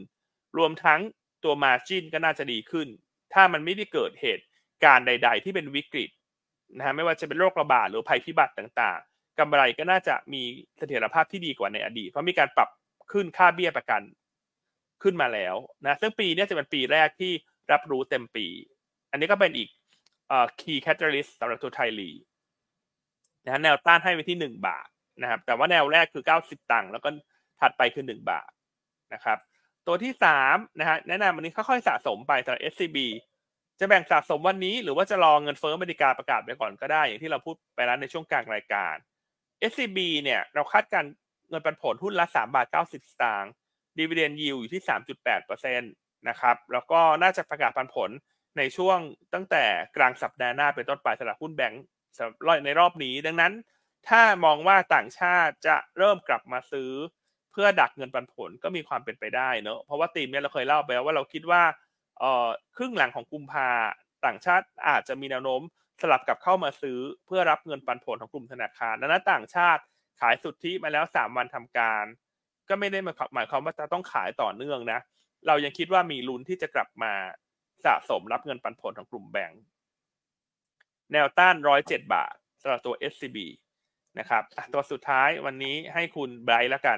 [0.58, 1.00] รวมทั้ง
[1.44, 2.88] ตัวมาจินก็น่าจะดีขึ้น
[3.34, 4.46] ถ้ามันไม่ได้เกิดเหตุ
[4.84, 6.10] การณ์ใด ๆ ที่เป็นวิกฤต
[6.78, 10.44] นะฮะไม่ว่าจะเป็นโรคระบาดหรือภัยพิบัติต่างๆกำไรก็น่าจะมี
[10.78, 12.70] เสถียรภาพที่ดีกว่าในอดีต เพราะมีการปรับ
[13.12, 14.02] ขึ้นค่าเบี้ยประกัน
[15.04, 17.34] ขึ้นมาแล้วนะซึ่งปีนี้จะเป็นปีแรกที่
[17.72, 18.48] รับรู้เต็มปี
[19.12, 19.70] อันนี้ก็เป็นอีก
[20.30, 22.12] เอ่อ key catalyst สำหรับตัวไทยลี
[23.44, 24.88] นะฮะแนวต้านให้ไว้ที่หนึ่งบาท
[25.22, 27.10] นะครับ แต่ว่าแนวแรกคือเก้าสิบตังค์แล้วก็
[27.62, 28.50] ถัดไปคือหนึ่งบาท
[29.14, 29.38] นะครับ
[29.88, 32.98] ตัวที่สามนะฮะแนะนำวันนี้ค่อยๆสะสมไปสำหรับ SCB
[33.80, 38.96] จะแบ่งสะสมวันนี้หรือว่าจะรอเงินเฟ้ออเมริกาประกาศไปก่อนก็ได้ อย่างที่เราพูดไปแล้วในช่วงกลางรายการ
[39.72, 41.06] SCB เนี่ยเราคาดการ
[41.50, 43.52] เงินปันผลหุ้นละ3บาท90 สตางค์
[43.98, 45.84] ดีเวเดนยิวอยู่ที่ 3.8%น
[46.30, 48.10] นะครับแล้วก็น่าจะประกาศปันผล
[48.58, 48.98] ในช่วง
[49.34, 49.64] ตั้งแต่
[49.98, 51.84] กลางสัปดาห์หน้าเป็นต้นไปสำหรับหุ้นแบงก์
[52.66, 53.54] ในรอบนี้ ดังนั้น
[54.10, 56.92] ถ้ามองว่าต่างชาติจะเริ่มกลับมาซื้อ
[57.52, 61.64] เพื่อดักเงินปันผลก็มีความเป็นไปได้เนอะเพราะว่าตีมเนี่ยเราเคยเล่าไปแล้วว่าเราคิดว่า
[62.20, 62.48] เอ่อ
[62.78, 63.70] ครึ่งหลังของกุมภา
[64.26, 65.62] ต่างชาติอาจจะมีแนวโน้ม
[66.02, 69.82] สลับกลับเข้ามาซื้อเพื่อรับเงินปันผลของกลุ่มธนาคารดังนั้นต่างชาติ
[70.20, 72.06] ขายสุทธิมาแล้วสามวันทำการ
[72.70, 73.00] ก็ไม่ได้
[73.36, 75.00] หมายความว่าจะต้องขายต่อเนื่องนะ
[75.48, 77.14] เรายังคิดว่ามีลุ้นที่จะกลับมา
[77.86, 79.64] สะสมรับเงินปันผลของกลุ่มแบงก์
[81.12, 83.38] แนวต้านร้อยเจ็ดบาทสำหรับตัว SCB
[84.20, 86.98] นะครับอะตัวสุดท้ายวันนี้ให้คุณไบรท์แล้วกัน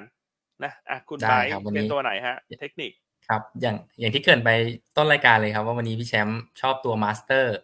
[0.64, 2.92] นะอะคุณไบรได้ท์ครับวันเป็นนี้ตัวไหนฮะ เทคนิค
[3.28, 4.50] ครับอย่างอย่างที่เกริ่นไป
[4.96, 7.56] ต้นรายการเลยครับ ว่าวันนี้พี่แชมป์ชอบตัวมาสเตอร์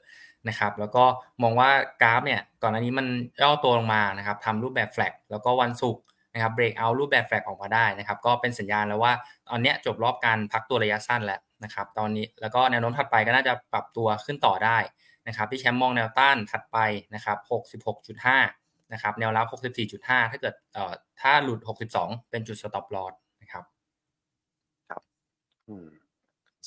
[0.48, 1.04] นะครับแล้วก็
[1.42, 1.70] มองว่า
[2.02, 3.06] กราฟเนี่ยก่อนหน้านี้มัน
[3.42, 6.02] ย่อตัวลงมานะครับทำรูปแบบ flag แล้วก็วันศุกร์
[6.34, 9.12] นะครับ break out รูปแบบ flag ออกมาได้นะครับ ก็เป็นสัญญาณแล้วว่า
[9.48, 14.78] ตอนนี้จบรอบการพักตัวระยะสั้นแล้วนะครับ ตอนนี้แล้วก็แนวโน้มถัดไปก็น่าจะปรับตัวขึ้นต่อได้
[15.28, 16.78] นะครับพี่แชมป์มองแนวต้านถัดไป
[17.14, 17.38] นะครับ
[18.14, 19.46] 66.5 นะครับแนวรับ
[19.92, 21.60] 64.5 ถ้าเกิดเอ่อถ้าหลุด
[21.94, 23.64] 62 เป็นจุด stop loss นะครับ
[25.68, 25.88] อืม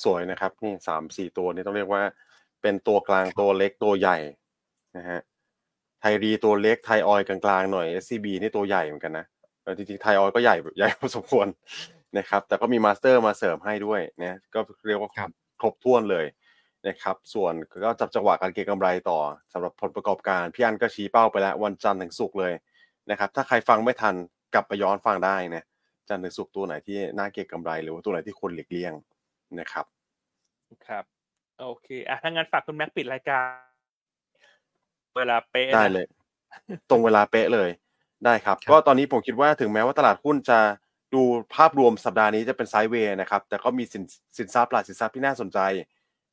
[0.04, 2.02] สวยนะครับนี่สามสี่ตัวนี้ต้องเรียกว่า
[2.62, 4.18] เป็นตัวกลางตัวเล็กตัวใหญ่
[4.96, 5.20] นะฮะ
[6.00, 9.26] ไทยรีตัวเล็กไทยออยล์กลางๆหน่อย SCB นี่ตัวใหญ่เหมือนกันนะ
[9.76, 11.46] จริงๆไทยออยล์ก็ใหญ่ใหญ่พอสมควร
[12.18, 16.26] นะครับ แต่ก็มีมาสเตอร์มาเสริมให้ด้วยนะก็เรียกว่าครับครบถ้วนเลย
[16.86, 17.54] นะครับ ส่วน
[17.84, 19.18] ก็จับจังหวะการเก็งกำไรต่อ
[19.52, 22.52] สำหรับผลประกอบการ พี่อันก็ชี้เป้าไปแล้ววันจันทร์ถึงศุกร์เลย
[23.10, 24.14] นะครับ ถ้าใครฟังไม่ทัน
[24.54, 25.64] กลับไปย้อนฟังได้นะ
[26.08, 28.94] จันทร์ถึงศุกร์ตัวไหนที่น่าเก็งกำไร หรือว่าตัวไหนที่ควรหลีกเลี่ยง
[29.60, 29.86] นะครับ
[30.86, 31.04] ครับ
[31.60, 33.46] โอเคอะถ้างั้นฝากคุณแม็กปิดรายการ
[35.16, 36.06] เวลาเป๊ะนะได้เลย
[36.90, 37.70] ตรงเวลาเป๊ะเลย
[38.24, 40.58] ได้ครับครับ ก็ตอนนี้ผมคิดว่าถึงแม้ว่าตลาดหุ้นจะ
[41.14, 41.22] ดู
[41.54, 44.04] ภาพรวมสัปดาห์นี้จะเป็นไซด์เวย์นะครับ แต่ก็มีสิน
[44.38, 45.58] สินทรัพย์หลายสินทรัพย์ที่น่าสนใจ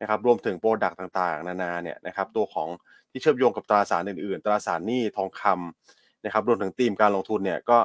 [0.02, 2.70] นะครับ รวมถึงโปรดักต์ต่างๆ นานาเนี่ยนะครับ ตัวของ
[3.12, 7.78] ที่เชื่อมโยงกับตราสารอื่นๆ ตราสารหนี้ทองคำนะครับ รวมถึงธีมการลงทุนเนี่ยก็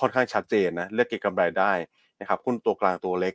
[0.00, 1.72] ค่อนข้างชัดเจนนะ เลือกเก็งกำไรได้
[2.20, 3.34] นะครับ หุ้นตัวกลางตัวเล็ก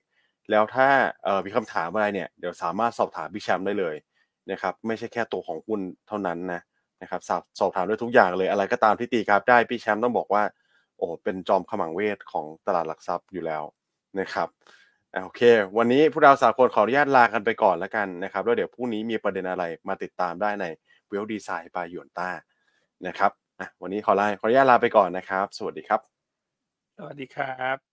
[0.51, 0.87] แล้วถ้า
[1.23, 3.95] เอ่อมีคำถามอะไรเนี่ย เดี๋ยวสามารถสอบถามพี่แชมป์ได้เลย
[4.51, 6.61] นะครับ ไม่ใช่แค่ตัวของหุ้นเท่านั้นนะ
[7.01, 10.43] นะครับสอบสอบถามด้วยทุกอย่างเลยอะไรก็ตามที่ตีกราฟได้พี่แชมป์ต้องบอกว่า
[10.97, 13.63] โอ้เป็นจอมขมังเวทของตลาดหลักทรัพย์อยู่แล้ว
[14.19, 14.47] นะครับ
[15.23, 15.41] โอเค
[15.77, 20.65] วันนี้พวกเราสามคนขออนุญาตลากันไปก่อนแล้วกันนะครับแล้วเดี๋ยวพรุ่งนี้มีประเด็นอะไรมาติดตามได้ใน
[21.09, 22.29] เวลดีไซน์ปายวนต้า
[23.07, 23.31] นะครับ
[23.81, 26.01] วันนี้ขอลาขออนุญาตลาไปก่อนนะครับ สวัสดีครับ
[26.97, 27.88] สวัสดีครับ